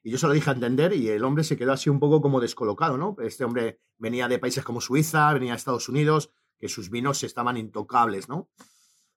Y 0.02 0.10
yo 0.10 0.18
se 0.18 0.26
lo 0.26 0.34
dije 0.34 0.50
a 0.50 0.52
entender 0.52 0.92
y 0.92 1.08
el 1.08 1.24
hombre 1.24 1.42
se 1.42 1.56
quedó 1.56 1.72
así 1.72 1.88
un 1.88 2.00
poco 2.00 2.20
como 2.20 2.38
descolocado, 2.38 2.98
¿no? 2.98 3.16
Este 3.22 3.44
hombre 3.44 3.80
venía 3.96 4.28
de 4.28 4.38
países 4.38 4.62
como 4.62 4.82
Suiza, 4.82 5.32
venía 5.32 5.52
de 5.52 5.56
Estados 5.56 5.88
Unidos, 5.88 6.30
que 6.58 6.68
sus 6.68 6.90
vinos 6.90 7.24
estaban 7.24 7.56
intocables, 7.56 8.28
¿no? 8.28 8.50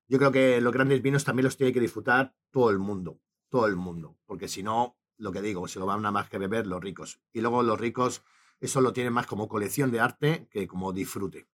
Yo 0.07 0.19
creo 0.19 0.31
que 0.31 0.61
los 0.61 0.71
grandes 0.71 1.01
vinos 1.01 1.25
también 1.25 1.45
los 1.45 1.57
tiene 1.57 1.73
que 1.73 1.81
disfrutar 1.81 2.33
todo 2.49 2.69
el 2.69 2.79
mundo, 2.79 3.19
todo 3.49 3.67
el 3.67 3.75
mundo, 3.75 4.17
porque 4.25 4.47
si 4.47 4.63
no, 4.63 4.97
lo 5.17 5.33
que 5.33 5.41
digo, 5.41 5.67
se 5.67 5.79
lo 5.79 5.85
van 5.85 6.05
a 6.05 6.11
más 6.11 6.29
que 6.29 6.37
beber 6.37 6.65
los 6.65 6.81
ricos. 6.81 7.19
Y 7.33 7.41
luego 7.41 7.61
los 7.61 7.77
ricos 7.77 8.23
eso 8.63 8.81
lo 8.81 8.93
tienen 8.93 9.13
más 9.13 9.27
como 9.27 9.47
colección 9.47 9.91
de 9.91 9.99
arte 9.99 10.47
que 10.49 10.67
como 10.67 10.93
disfrute. 10.93 11.47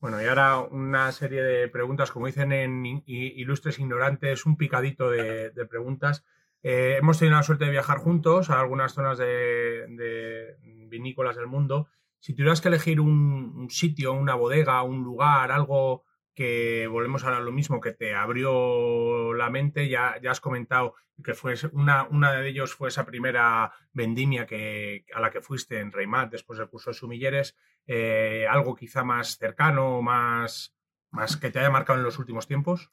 Bueno, 0.00 0.20
y 0.20 0.26
ahora 0.26 0.60
una 0.60 1.12
serie 1.12 1.42
de 1.42 1.68
preguntas, 1.68 2.10
como 2.10 2.26
dicen 2.26 2.52
en 2.52 3.02
Ilustres 3.06 3.78
Ignorantes, 3.78 4.46
un 4.46 4.56
picadito 4.56 5.10
de, 5.10 5.50
de 5.50 5.66
preguntas. 5.66 6.24
Eh, 6.62 6.96
hemos 6.98 7.18
tenido 7.18 7.36
la 7.36 7.42
suerte 7.42 7.66
de 7.66 7.70
viajar 7.70 7.98
juntos 7.98 8.50
a 8.50 8.60
algunas 8.60 8.92
zonas 8.92 9.18
de, 9.18 9.86
de 9.88 10.56
vinícolas 10.88 11.36
del 11.36 11.46
mundo. 11.46 11.88
Si 12.18 12.34
tuvieras 12.34 12.60
que 12.60 12.68
elegir 12.68 13.00
un 13.00 13.68
sitio, 13.70 14.12
una 14.12 14.34
bodega, 14.34 14.82
un 14.82 15.04
lugar, 15.04 15.52
algo 15.52 16.04
que 16.40 16.86
volvemos 16.86 17.22
ahora 17.22 17.36
a 17.36 17.40
lo 17.40 17.52
mismo, 17.52 17.82
que 17.82 17.92
te 17.92 18.14
abrió 18.14 19.34
la 19.34 19.50
mente, 19.50 19.90
ya, 19.90 20.18
ya 20.22 20.30
has 20.30 20.40
comentado 20.40 20.94
que 21.22 21.34
fue 21.34 21.52
una, 21.72 22.04
una 22.04 22.32
de 22.32 22.48
ellos 22.48 22.72
fue 22.72 22.88
esa 22.88 23.04
primera 23.04 23.70
vendimia 23.92 24.46
que, 24.46 25.04
a 25.14 25.20
la 25.20 25.30
que 25.30 25.42
fuiste 25.42 25.80
en 25.80 25.92
Reimat 25.92 26.30
después 26.30 26.58
del 26.58 26.70
curso 26.70 26.88
de 26.88 26.94
sumilleres, 26.94 27.58
eh, 27.86 28.46
algo 28.48 28.74
quizá 28.74 29.04
más 29.04 29.36
cercano, 29.36 30.00
más, 30.00 30.74
más 31.10 31.36
que 31.36 31.50
te 31.50 31.58
haya 31.58 31.68
marcado 31.68 31.98
en 31.98 32.06
los 32.06 32.18
últimos 32.18 32.46
tiempos. 32.46 32.90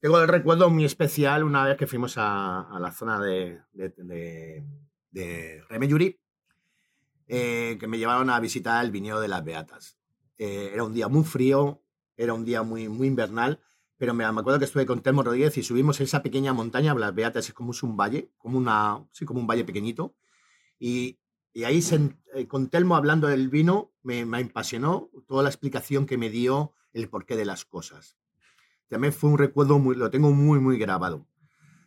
Tengo 0.00 0.18
el 0.22 0.28
recuerdo 0.28 0.70
muy 0.70 0.86
especial 0.86 1.44
una 1.44 1.66
vez 1.66 1.76
que 1.76 1.86
fuimos 1.86 2.14
a, 2.16 2.78
la 2.80 2.92
zona 2.92 3.20
de, 3.20 3.60
de, 3.74 3.92
de, 3.98 4.64
eh, 7.28 7.76
que 7.78 7.86
me 7.86 7.98
llevaron 7.98 8.30
a 8.30 8.40
visitar 8.40 8.82
el 8.82 8.90
viñedo 8.90 9.20
de 9.20 9.28
las 9.28 9.44
Beatas. 9.44 9.98
Eh, 10.38 10.70
era 10.72 10.82
un 10.82 10.94
día 10.94 11.08
muy 11.08 11.24
frío, 11.24 11.83
era 12.16 12.34
un 12.34 12.44
día 12.44 12.62
muy, 12.62 12.88
muy 12.88 13.08
invernal, 13.08 13.60
pero 13.96 14.14
me, 14.14 14.30
me 14.30 14.40
acuerdo 14.40 14.58
que 14.58 14.64
estuve 14.64 14.86
con 14.86 15.02
Telmo 15.02 15.22
Rodríguez 15.22 15.56
y 15.56 15.62
subimos 15.62 16.00
esa 16.00 16.22
pequeña 16.22 16.52
montaña, 16.52 16.94
las 16.94 17.14
Beatas 17.14 17.48
es 17.48 17.54
como 17.54 17.72
un 17.82 17.96
valle, 17.96 18.30
como, 18.38 18.58
una, 18.58 19.06
sí, 19.12 19.24
como 19.24 19.40
un 19.40 19.46
valle 19.46 19.64
pequeñito, 19.64 20.14
y, 20.78 21.18
y 21.52 21.64
ahí 21.64 21.82
eh, 22.34 22.46
con 22.46 22.68
Telmo 22.68 22.96
hablando 22.96 23.28
del 23.28 23.48
vino 23.48 23.92
me, 24.02 24.24
me 24.24 24.38
apasionó 24.38 25.10
toda 25.26 25.42
la 25.42 25.48
explicación 25.48 26.06
que 26.06 26.18
me 26.18 26.30
dio 26.30 26.74
el 26.92 27.08
porqué 27.08 27.36
de 27.36 27.44
las 27.44 27.64
cosas. 27.64 28.16
También 28.88 29.12
fue 29.12 29.30
un 29.30 29.38
recuerdo, 29.38 29.78
muy, 29.78 29.96
lo 29.96 30.10
tengo 30.10 30.30
muy, 30.30 30.60
muy 30.60 30.78
grabado. 30.78 31.26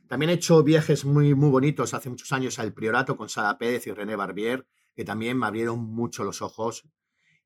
También 0.07 0.29
he 0.29 0.33
hecho 0.33 0.63
viajes 0.63 1.05
muy, 1.05 1.35
muy 1.35 1.49
bonitos 1.49 1.93
hace 1.93 2.09
muchos 2.09 2.31
años 2.31 2.59
al 2.59 2.73
Priorato 2.73 3.17
con 3.17 3.29
Sara 3.29 3.57
Pérez 3.57 3.87
y 3.87 3.91
René 3.91 4.15
Barbier, 4.15 4.65
que 4.95 5.05
también 5.05 5.37
me 5.37 5.45
abrieron 5.45 5.79
mucho 5.79 6.23
los 6.23 6.41
ojos. 6.41 6.85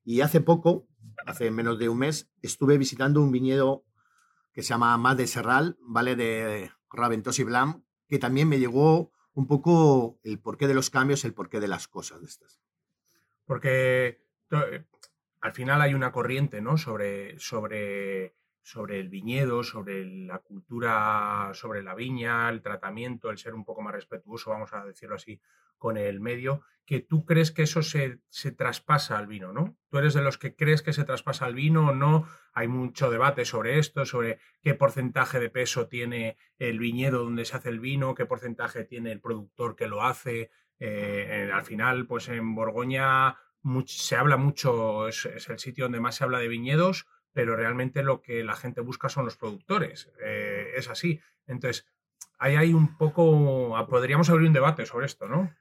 Y 0.04 0.20
hace 0.20 0.40
poco, 0.40 0.86
hace 1.26 1.50
menos 1.50 1.78
de 1.78 1.88
un 1.88 1.98
mes, 1.98 2.30
estuve 2.42 2.78
visitando 2.78 3.20
un 3.20 3.32
viñedo 3.32 3.84
que 4.52 4.62
se 4.62 4.70
llama 4.70 4.96
Mas 4.98 5.16
de 5.16 5.26
Serral, 5.26 5.76
¿vale? 5.80 6.16
De 6.16 6.70
Raventos 6.90 7.38
y 7.38 7.44
Blanc, 7.44 7.82
que 8.08 8.18
también 8.18 8.48
me 8.48 8.58
llegó 8.58 9.12
un 9.34 9.46
poco 9.46 10.18
el 10.24 10.38
porqué 10.40 10.68
de 10.68 10.74
los 10.74 10.90
cambios, 10.90 11.24
el 11.24 11.34
porqué 11.34 11.60
de 11.60 11.68
las 11.68 11.88
cosas 11.88 12.20
de 12.20 12.26
estas. 12.26 12.60
Porque 13.46 14.26
eh, 14.50 14.84
al 15.40 15.52
final 15.52 15.80
hay 15.80 15.94
una 15.94 16.12
corriente, 16.12 16.60
¿no? 16.60 16.76
Sobre, 16.76 17.38
sobre, 17.38 18.34
sobre 18.60 19.00
el 19.00 19.08
viñedo, 19.08 19.62
sobre 19.62 20.04
la 20.04 20.38
cultura, 20.40 21.50
sobre 21.54 21.82
la 21.82 21.94
viña, 21.94 22.48
el 22.50 22.60
tratamiento, 22.60 23.30
el 23.30 23.38
ser 23.38 23.54
un 23.54 23.64
poco 23.64 23.82
más 23.82 23.94
respetuoso, 23.94 24.50
vamos 24.50 24.72
a 24.74 24.84
decirlo 24.84 25.16
así, 25.16 25.40
con 25.82 25.96
el 25.96 26.20
medio, 26.20 26.62
que 26.86 27.00
tú 27.00 27.24
crees 27.24 27.50
que 27.50 27.62
eso 27.64 27.82
se, 27.82 28.20
se 28.28 28.52
traspasa 28.52 29.18
al 29.18 29.26
vino, 29.26 29.52
¿no? 29.52 29.76
Tú 29.90 29.98
eres 29.98 30.14
de 30.14 30.22
los 30.22 30.38
que 30.38 30.54
crees 30.54 30.80
que 30.80 30.92
se 30.92 31.02
traspasa 31.02 31.44
al 31.44 31.56
vino 31.56 31.88
o 31.88 31.94
no. 31.94 32.28
Hay 32.52 32.68
mucho 32.68 33.10
debate 33.10 33.44
sobre 33.44 33.80
esto, 33.80 34.06
sobre 34.06 34.38
qué 34.62 34.74
porcentaje 34.74 35.40
de 35.40 35.50
peso 35.50 35.88
tiene 35.88 36.36
el 36.58 36.78
viñedo 36.78 37.24
donde 37.24 37.44
se 37.44 37.56
hace 37.56 37.68
el 37.68 37.80
vino, 37.80 38.14
qué 38.14 38.26
porcentaje 38.26 38.84
tiene 38.84 39.10
el 39.10 39.20
productor 39.20 39.74
que 39.74 39.88
lo 39.88 40.04
hace. 40.04 40.52
Eh, 40.78 41.50
al 41.52 41.64
final, 41.64 42.06
pues 42.06 42.28
en 42.28 42.54
Borgoña 42.54 43.36
se 43.86 44.14
habla 44.16 44.36
mucho, 44.36 45.08
es, 45.08 45.26
el 45.48 45.58
sitio 45.58 45.86
donde 45.86 46.00
más 46.00 46.14
se 46.14 46.24
habla 46.24 46.38
de 46.38 46.48
viñedos, 46.48 47.06
pero 47.32 47.56
realmente 47.56 48.04
lo 48.04 48.22
que 48.22 48.44
la 48.44 48.54
gente 48.54 48.80
busca 48.80 49.08
son 49.08 49.24
los 49.24 49.36
productores. 49.36 50.12
Eh, 50.22 50.74
es 50.76 50.88
así. 50.88 51.20
Entonces, 51.48 51.86
ahí 52.38 52.54
hay 52.54 52.72
un 52.72 52.96
poco, 52.96 53.74
podríamos 53.88 54.30
abrir 54.30 54.46
un 54.46 54.52
debate 54.52 54.86
sobre 54.86 55.06
esto, 55.06 55.26
¿no? 55.26 55.52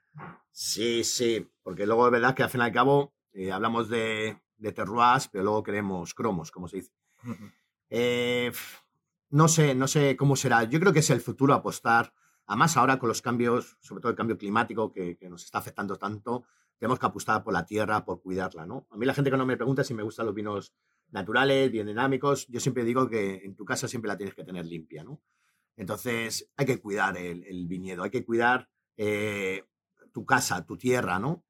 Sí, 0.52 1.04
sí, 1.04 1.48
porque 1.64 1.86
luego 1.86 2.06
es 2.08 2.12
verdad 2.12 2.36
que 2.36 2.44
al 2.44 2.50
fin 2.50 2.62
y 2.62 2.64
al 2.66 2.72
cabo 2.72 3.14
eh, 3.34 3.52
hablamos 3.52 3.90
de, 3.90 4.42
de 4.58 4.72
terroirs, 4.72 5.28
pero 5.30 5.44
luego 5.44 5.64
queremos 5.64 6.14
cromos, 6.14 6.52
como 6.52 6.68
se 6.68 6.78
dice. 6.78 6.92
Eh, 7.90 8.52
no 9.30 9.48
sé, 9.48 9.76
no 9.76 9.88
sé 9.88 10.16
cómo 10.18 10.36
será. 10.36 10.64
Yo 10.66 10.80
creo 10.80 10.94
que 10.94 11.00
es 11.00 11.10
el 11.10 11.22
futuro 11.22 11.54
apostar. 11.54 12.14
Además, 12.46 12.76
ahora 12.76 13.00
con 13.00 13.08
los 13.10 13.22
cambios, 13.22 13.78
sobre 13.80 14.02
todo 14.02 14.10
el 14.10 14.18
cambio 14.18 14.38
climático 14.38 14.92
que, 14.92 15.18
que 15.18 15.30
nos 15.30 15.44
está 15.44 15.60
afectando 15.60 15.96
tanto, 15.98 16.44
tenemos 16.78 17.00
que 17.00 17.06
apostar 17.06 17.44
por 17.44 17.54
la 17.54 17.66
tierra, 17.66 18.04
por 18.04 18.22
cuidarla, 18.22 18.66
¿no? 18.66 18.88
A 18.90 18.98
mí 18.98 19.06
la 19.06 19.14
gente 19.14 19.30
que 19.30 19.38
no 19.38 19.46
me 19.46 19.56
pregunta 19.56 19.84
si 19.84 19.94
me 19.94 20.04
gustan 20.04 20.26
los 20.26 20.36
vinos 20.36 20.74
naturales, 21.12 21.72
bien 21.72 21.88
dinámicos, 21.88 22.48
yo 22.48 22.60
siempre 22.60 22.84
digo 22.84 23.08
que 23.08 23.42
en 23.44 23.56
tu 23.56 23.66
casa 23.66 23.88
siempre 23.88 24.08
la 24.08 24.18
tienes 24.18 24.34
que 24.34 24.44
tener 24.44 24.66
limpia, 24.66 25.04
¿no? 25.04 25.22
Entonces 25.76 26.50
hay 26.58 26.66
que 26.66 26.82
cuidar 26.82 27.18
el, 27.18 27.68
viñedo, 27.68 28.04
hay 28.04 28.10
que 28.10 28.26
cuidar 28.26 28.70
eh, 28.98 29.64
tu 30.12 30.26
casa, 30.26 30.66
tu 30.66 30.78
tierra, 30.78 31.20
¿no? 31.20 31.44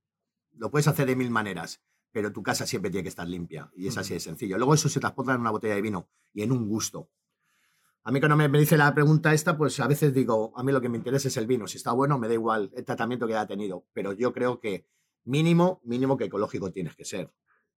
Lo 0.54 0.70
puedes 0.70 0.88
hacer 0.88 1.08
de 1.08 1.16
mil 1.16 1.32
maneras, 1.32 1.82
pero 2.12 2.32
tu 2.32 2.44
casa 2.44 2.66
siempre 2.66 2.92
tiene 2.92 3.04
que 3.04 3.10
estar 3.10 3.28
limpia 3.28 3.72
y 3.76 3.88
es 3.88 3.98
así 3.98 4.14
de 4.14 4.20
sencillo. 4.20 4.58
Luego 4.58 4.74
eso 4.74 4.90
se 4.90 5.00
transporta 5.00 5.34
en 5.34 5.42
una 5.42 5.52
botella 5.52 5.76
de 5.76 5.82
vino 5.82 6.10
y 6.34 6.44
en 6.44 6.52
un 6.52 6.68
gusto. 6.68 7.10
A 8.04 8.12
mí 8.12 8.20
cuando 8.20 8.36
me, 8.36 8.50
dice 8.60 8.78
la 8.78 8.94
pregunta 8.96 9.34
esta, 9.34 9.56
pues 9.56 9.80
a 9.80 9.88
veces 9.88 10.14
digo, 10.14 10.54
a 10.56 10.64
mí 10.64 10.72
lo 10.72 10.82
que 10.82 10.90
me 10.90 10.98
interesa 10.98 11.28
es 11.28 11.38
el 11.38 11.46
vino. 11.46 11.68
Si 11.68 11.78
está 11.78 11.92
bueno, 11.92 12.18
me 12.18 12.28
da 12.28 12.34
igual 12.34 12.72
el 12.76 12.84
tratamiento 12.84 13.28
que 13.28 13.36
haya 13.36 13.46
tenido, 13.46 13.86
pero 13.94 14.14
yo 14.14 14.34
creo 14.34 14.60
que 14.60 14.88
mínimo, 15.24 15.82
mínimo 15.84 16.18
que 16.18 16.26
ecológico 16.26 16.72
tienes 16.72 16.96
que 16.96 17.06
ser. 17.06 17.32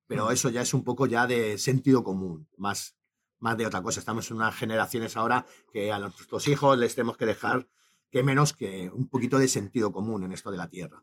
Pero 0.06 0.30
eso 0.30 0.48
ya 0.48 0.62
es 0.62 0.72
un 0.72 0.82
poco 0.82 1.06
ya 1.06 1.26
de 1.26 1.58
sentido 1.58 2.02
común, 2.02 2.48
más, 2.56 2.96
más 3.38 3.56
de 3.58 3.66
otra 3.66 3.82
cosa. 3.82 4.00
Estamos 4.00 4.30
en 4.30 4.38
unas 4.38 4.54
generaciones 4.54 5.16
ahora 5.16 5.44
que 5.72 5.92
a 5.92 5.98
nuestros 5.98 6.48
hijos 6.48 6.78
les 6.78 6.94
tenemos 6.94 7.18
que 7.18 7.26
dejar 7.26 7.68
que 8.14 8.22
menos 8.22 8.52
que 8.52 8.88
un 8.94 9.08
poquito 9.08 9.40
de 9.40 9.48
sentido 9.48 9.90
común 9.90 10.22
en 10.22 10.30
esto 10.30 10.52
de 10.52 10.56
la 10.56 10.68
tierra. 10.68 11.02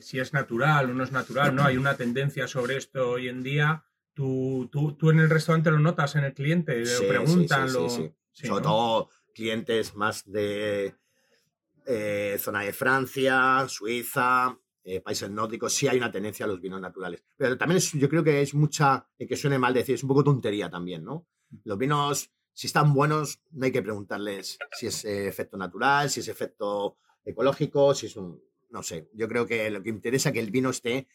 si 0.00 0.18
es 0.18 0.32
natural 0.32 0.90
o 0.90 0.94
no 0.94 1.04
es 1.04 1.12
natural, 1.12 1.54
¿no? 1.54 1.62
Hay 1.62 1.76
una 1.76 1.98
tendencia 1.98 2.48
sobre 2.48 2.78
esto 2.78 3.10
hoy 3.10 3.28
en 3.28 3.42
día. 3.42 3.84
Tú, 4.14 4.70
tú, 4.72 5.10
en 5.10 5.20
el 5.20 5.28
restaurante 5.28 5.70
lo 5.70 5.78
notas 5.78 6.16
en 6.16 6.24
el 6.24 6.32
cliente, 6.32 6.82
lo 6.82 7.08
preguntan, 7.08 7.68
Sobre 7.68 8.62
todo 8.62 9.10
clientes 9.34 9.94
más 9.94 10.24
de 10.24 10.94
eh, 11.84 12.38
zona 12.40 12.62
de 12.62 12.72
Francia, 12.72 13.66
Suiza, 13.68 14.58
eh, 14.82 15.02
países 15.02 15.28
nórdicos, 15.28 15.74
sí 15.74 15.88
hay 15.88 15.98
una 15.98 16.10
tendencia 16.10 16.46
a 16.46 16.48
los 16.48 16.62
vinos 16.62 16.80
naturales. 16.80 17.22
Pero 17.36 17.58
también 17.58 17.82
yo 17.92 18.08
creo 18.08 18.24
que 18.24 18.40
es 18.40 18.54
mucha, 18.54 19.06
eh, 19.18 19.26
que 19.26 19.36
suene 19.36 19.58
mal 19.58 19.74
decir, 19.74 19.96
es 19.96 20.02
un 20.02 20.08
poco 20.08 20.24
tontería 20.24 20.70
también, 20.70 21.04
¿no? 21.04 21.26
Los 21.64 21.76
vinos, 21.76 22.30
si 22.56 22.66
están 22.66 22.94
buenos, 22.94 23.40
no 23.50 23.66
hay 23.66 23.72
que 23.72 23.82
preguntarles 23.82 24.58
si 24.72 24.86
es 24.86 25.04
eh, 25.04 25.28
efecto 25.28 25.56
natural, 25.56 26.10
si 26.10 26.20
es 26.20 26.28
efecto 26.28 26.96
ecológico, 27.24 27.94
si 27.94 28.06
es 28.06 28.16
un, 28.16 28.42
no 28.70 28.82
sé, 28.82 29.08
yo 29.12 29.28
creo 29.28 29.46
que 29.46 29.70
lo 29.70 29.82
que 29.82 29.90
interesa 29.90 30.30
es 30.30 30.32
que 30.32 30.40
el 30.40 30.50
vino 30.50 30.70
esté 30.70 31.06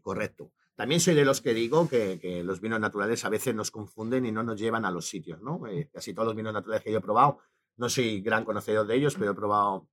correcto. 0.00 0.52
También 0.76 1.00
soy 1.00 1.14
de 1.14 1.24
los 1.24 1.40
que 1.40 1.54
digo 1.54 1.88
que, 1.88 2.42
los 2.44 2.60
vinos 2.60 2.78
naturales 2.78 3.24
a 3.24 3.28
veces 3.28 3.52
nos 3.52 3.72
confunden 3.72 4.26
y 4.26 4.30
no 4.30 4.44
nos 4.44 4.60
llevan 4.60 4.84
a 4.84 4.92
los 4.92 5.08
sitios, 5.08 5.42
¿no? 5.42 5.60
casi 5.92 6.14
todos 6.14 6.26
los 6.26 6.36
vinos 6.36 6.52
naturales 6.52 6.84
que 6.84 6.92
yo 6.92 6.98
he 6.98 7.00
probado, 7.00 7.38
no 7.76 7.88
soy 7.88 8.20
gran 8.20 8.44
conocedor 8.44 8.86
de 8.86 8.94
ellos, 8.94 9.16
pero 9.18 9.32
he 9.32 9.34
probado 9.34 9.88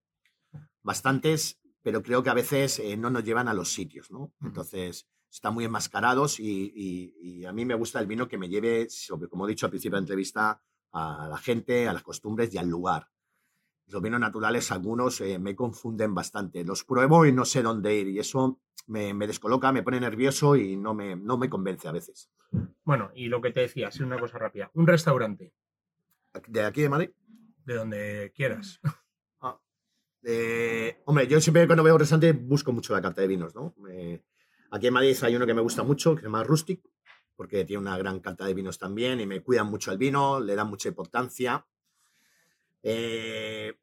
bastantes 0.83 1.59
pero 1.83 2.01
creo 2.01 2.23
que 2.23 2.29
a 2.29 2.33
veces 2.33 2.79
eh, 2.79 2.97
no 2.97 3.09
nos 3.09 3.23
llevan 3.23 3.49
a 3.49 3.53
los 3.53 3.71
sitios, 3.71 4.09
¿no? 4.09 4.33
Entonces, 4.41 5.05
están 5.29 5.53
muy 5.53 5.65
enmascarados 5.65 6.39
y, 6.39 7.43
a 7.45 7.51
mí 7.51 7.65
me 7.65 7.75
gusta 7.75 7.99
el 7.99 8.07
vino 8.07 8.27
que 8.27 8.37
me 8.37 8.47
lleve, 8.47 8.87
como 9.29 9.45
he 9.45 9.49
dicho 9.49 9.65
al 9.65 9.71
principio 9.71 9.97
de 9.97 10.01
la 10.01 10.03
entrevista, 10.03 10.61
a 10.93 11.27
la 11.29 11.37
gente, 11.37 11.87
a 11.87 11.93
las 11.93 12.03
costumbres 12.03 12.53
y 12.53 12.57
al 12.57 12.69
lugar. 12.69 13.09
Los 13.87 14.01
vinos 14.01 14.19
naturales, 14.19 14.71
algunos 14.71 15.19
eh, 15.21 15.39
me 15.39 15.55
confunden 15.55 16.13
bastante. 16.13 16.63
Los 16.63 16.83
pruebo 16.83 17.25
y 17.25 17.33
no 17.33 17.45
sé 17.45 17.61
dónde 17.61 17.95
ir 17.95 18.07
y 18.07 18.19
eso 18.19 18.59
me, 18.87 19.13
descoloca, 19.27 19.71
me 19.71 19.83
pone 19.83 19.99
nervioso 19.99 20.55
y 20.55 20.77
no 20.77 20.93
me, 20.93 21.15
no 21.15 21.37
me 21.37 21.49
convence 21.49 21.87
a 21.87 21.91
veces. 21.91 22.29
Bueno, 22.83 23.11
y 23.13 23.27
lo 23.27 23.41
que 23.41 23.51
te 23.51 23.61
decía, 23.61 23.89
es 23.89 23.99
una 23.99 24.19
cosa 24.19 24.37
rápida. 24.37 24.71
Un 24.73 24.87
restaurante. 24.87 25.53
¿De 26.47 26.63
aquí 26.63 26.81
de 26.81 26.89
Madrid? 26.89 27.09
De 27.65 27.75
donde 27.75 28.31
quieras. 28.35 28.79
Eh, 30.25 31.01
hombre, 31.03 31.27
yo 31.27 31.41
siempre 31.41 31.67
cuando 31.67 31.83
veo 31.83 31.95
un 31.95 31.99
restaurante 31.99 32.31
busco 32.31 32.71
mucho 32.71 32.93
la 32.93 33.01
carta 33.01 33.19
de 33.19 33.27
vinos, 33.27 33.53
¿no? 33.53 33.75
Eh, 33.89 34.23
aquí 34.71 34.87
en 34.87 34.93
Madrid 34.93 35.17
hay 35.21 35.35
uno 35.35 35.45
que 35.45 35.53
me 35.53 35.59
gusta 35.59 35.83
mucho, 35.83 36.15
que 36.15 36.21
se 36.21 36.27
llama 36.27 36.45
Rustic, 36.45 36.81
porque 37.35 37.65
tiene 37.65 37.81
una 37.81 37.97
gran 37.97 38.19
carta 38.19 38.45
de 38.45 38.53
vinos 38.53 38.77
también 38.77 39.19
y 39.19 39.25
me 39.25 39.41
cuidan 39.41 39.67
mucho 39.67 39.91
el 39.91 39.97
vino, 39.97 40.39
le 40.39 40.55
dan 40.55 40.69
mucha 40.69 40.89
importancia. 40.89 41.65
Eh, 42.81 43.73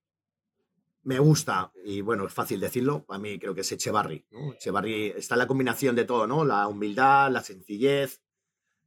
me 1.02 1.18
gusta, 1.18 1.72
y 1.84 2.02
bueno, 2.02 2.26
es 2.26 2.32
fácil 2.32 2.60
decirlo, 2.60 3.06
a 3.08 3.18
mí 3.18 3.38
creo 3.38 3.54
que 3.54 3.62
es 3.62 3.72
Echevarri. 3.72 4.26
¿no? 4.30 4.52
Echevarri 4.52 5.06
está 5.16 5.34
la 5.36 5.46
combinación 5.46 5.96
de 5.96 6.04
todo, 6.04 6.26
¿no? 6.26 6.44
La 6.44 6.68
humildad, 6.68 7.30
la 7.30 7.42
sencillez, 7.42 8.20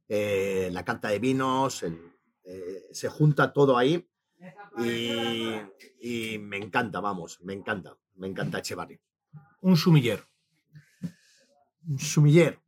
la 0.08 0.84
carta 0.84 1.08
de 1.08 1.18
vinos, 1.18 1.84
se 2.92 3.08
junta 3.08 3.52
todo 3.52 3.76
ahí 3.76 4.08
y, 6.00 6.38
me 6.38 6.56
encanta, 6.56 7.00
vamos, 7.00 7.40
me 7.42 7.52
encanta, 7.52 7.96
me 8.16 8.26
encanta 8.26 8.58
Echevarri. 8.58 9.00
Un 9.60 9.76
sumiller. 9.76 10.24
Un 11.86 11.98
sumiller. 11.98 12.60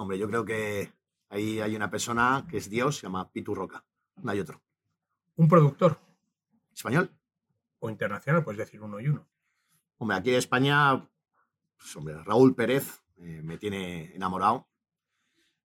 Hombre, 0.00 0.18
yo 0.18 0.26
creo 0.28 0.46
que 0.46 0.90
ahí 1.28 1.60
hay 1.60 1.76
una 1.76 1.90
persona 1.90 2.46
que 2.48 2.56
es 2.56 2.70
Dios, 2.70 2.96
se 2.96 3.02
llama 3.02 3.30
Pitu 3.30 3.54
Roca. 3.54 3.84
No 4.22 4.30
hay 4.30 4.40
otro. 4.40 4.62
Un 5.36 5.46
productor. 5.46 5.98
¿Español? 6.74 7.10
O 7.80 7.90
internacional, 7.90 8.42
puedes 8.42 8.60
decir 8.60 8.80
uno 8.80 8.98
y 8.98 9.08
uno. 9.08 9.28
Hombre, 9.98 10.16
aquí 10.16 10.30
en 10.30 10.36
España, 10.36 11.06
pues, 11.76 11.94
hombre, 11.96 12.14
Raúl 12.24 12.54
Pérez 12.54 13.02
eh, 13.18 13.42
me 13.44 13.58
tiene 13.58 14.14
enamorado. 14.14 14.70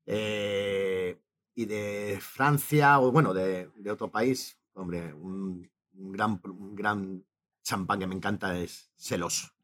Eh, 0.06 1.18
y 1.54 1.66
de 1.66 2.20
Francia, 2.20 3.00
o 3.00 3.14
bueno, 3.14 3.34
de, 3.34 3.70
de 3.70 3.92
otro 3.92 4.12
país, 4.12 4.60
hombre, 4.74 5.14
un, 5.14 5.72
gran, 5.94 6.42
gran 6.74 7.26
champán 7.64 8.00
que 8.00 8.08
me 8.08 8.16
encanta 8.16 8.58
es 8.60 8.92
Celos. 8.98 9.56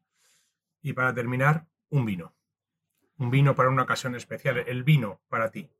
Y 0.80 0.94
para 0.94 1.12
terminar, 1.12 1.68
un 1.90 2.06
vino. 2.06 2.34
Un 3.18 3.30
vino 3.30 3.54
para 3.54 3.68
una 3.68 3.82
ocasión 3.82 4.14
especial. 4.14 4.58
El 4.66 4.84
vino 4.84 5.20
para 5.28 5.50
ti. 5.50 5.70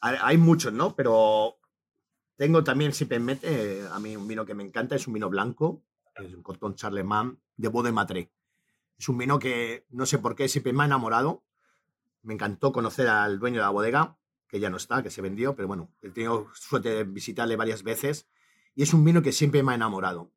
Hay 0.00 0.36
muchos, 0.36 0.72
¿no? 0.72 0.94
Pero 0.94 1.58
tengo 2.36 2.62
también, 2.62 2.92
si 2.92 3.06
me 3.06 3.18
mete, 3.18 3.86
a 3.90 3.98
mí 3.98 4.14
un 4.16 4.28
vino 4.28 4.44
que 4.44 4.54
me 4.54 4.62
encanta 4.62 4.94
es 4.94 5.06
un 5.06 5.14
vino 5.14 5.28
blanco, 5.28 5.82
es 6.14 6.34
un 6.34 6.42
Corton 6.42 6.74
Charlemagne 6.74 7.36
de 7.56 7.68
Bode 7.68 7.92
Matré. 7.92 8.30
Es 8.98 9.08
un 9.08 9.18
vino 9.18 9.38
que 9.38 9.86
no 9.90 10.06
sé 10.06 10.18
por 10.18 10.36
qué 10.36 10.48
siempre 10.48 10.72
me 10.72 10.82
ha 10.82 10.86
enamorado. 10.86 11.42
Me 12.22 12.34
encantó 12.34 12.72
conocer 12.72 13.08
al 13.08 13.38
dueño 13.38 13.56
de 13.56 13.62
la 13.62 13.70
bodega 13.70 14.16
que 14.48 14.60
ya 14.60 14.70
no 14.70 14.76
está, 14.76 15.02
que 15.02 15.10
se 15.10 15.22
vendió, 15.22 15.56
pero 15.56 15.66
bueno, 15.66 15.90
he 16.02 16.10
tenido 16.10 16.48
suerte 16.54 16.90
de 16.90 17.04
visitarle 17.04 17.56
varias 17.56 17.82
veces 17.82 18.28
y 18.74 18.82
es 18.82 18.92
un 18.94 19.04
vino 19.04 19.22
que 19.22 19.32
siempre 19.32 19.62
me 19.62 19.72
ha 19.72 19.74
enamorado. 19.74 20.30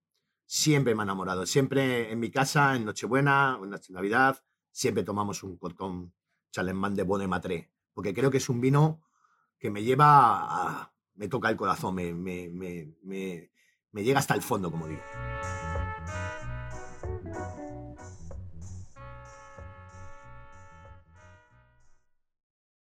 Siempre 0.45 0.95
me 0.95 1.01
ha 1.01 1.03
enamorado. 1.03 1.45
Siempre 1.45 2.11
en 2.11 2.19
mi 2.19 2.31
casa, 2.31 2.75
en 2.75 2.85
Nochebuena, 2.85 3.59
en 3.61 3.93
Navidad, 3.93 4.41
siempre 4.71 5.03
tomamos 5.03 5.43
un 5.43 5.57
Corton 5.57 6.13
Chalemán 6.51 6.95
de 6.95 7.03
Bonne 7.03 7.27
Matré, 7.27 7.71
porque 7.93 8.13
creo 8.13 8.31
que 8.31 8.37
es 8.37 8.49
un 8.49 8.61
vino 8.61 9.01
que 9.57 9.69
me 9.69 9.83
lleva 9.83 10.07
a, 10.07 10.93
me 11.15 11.27
toca 11.27 11.49
el 11.49 11.57
corazón, 11.57 11.95
me, 11.95 12.13
me, 12.13 12.49
me, 12.49 13.51
me 13.91 14.03
llega 14.03 14.19
hasta 14.19 14.35
el 14.35 14.41
fondo, 14.41 14.71
como 14.71 14.87
digo. 14.87 15.01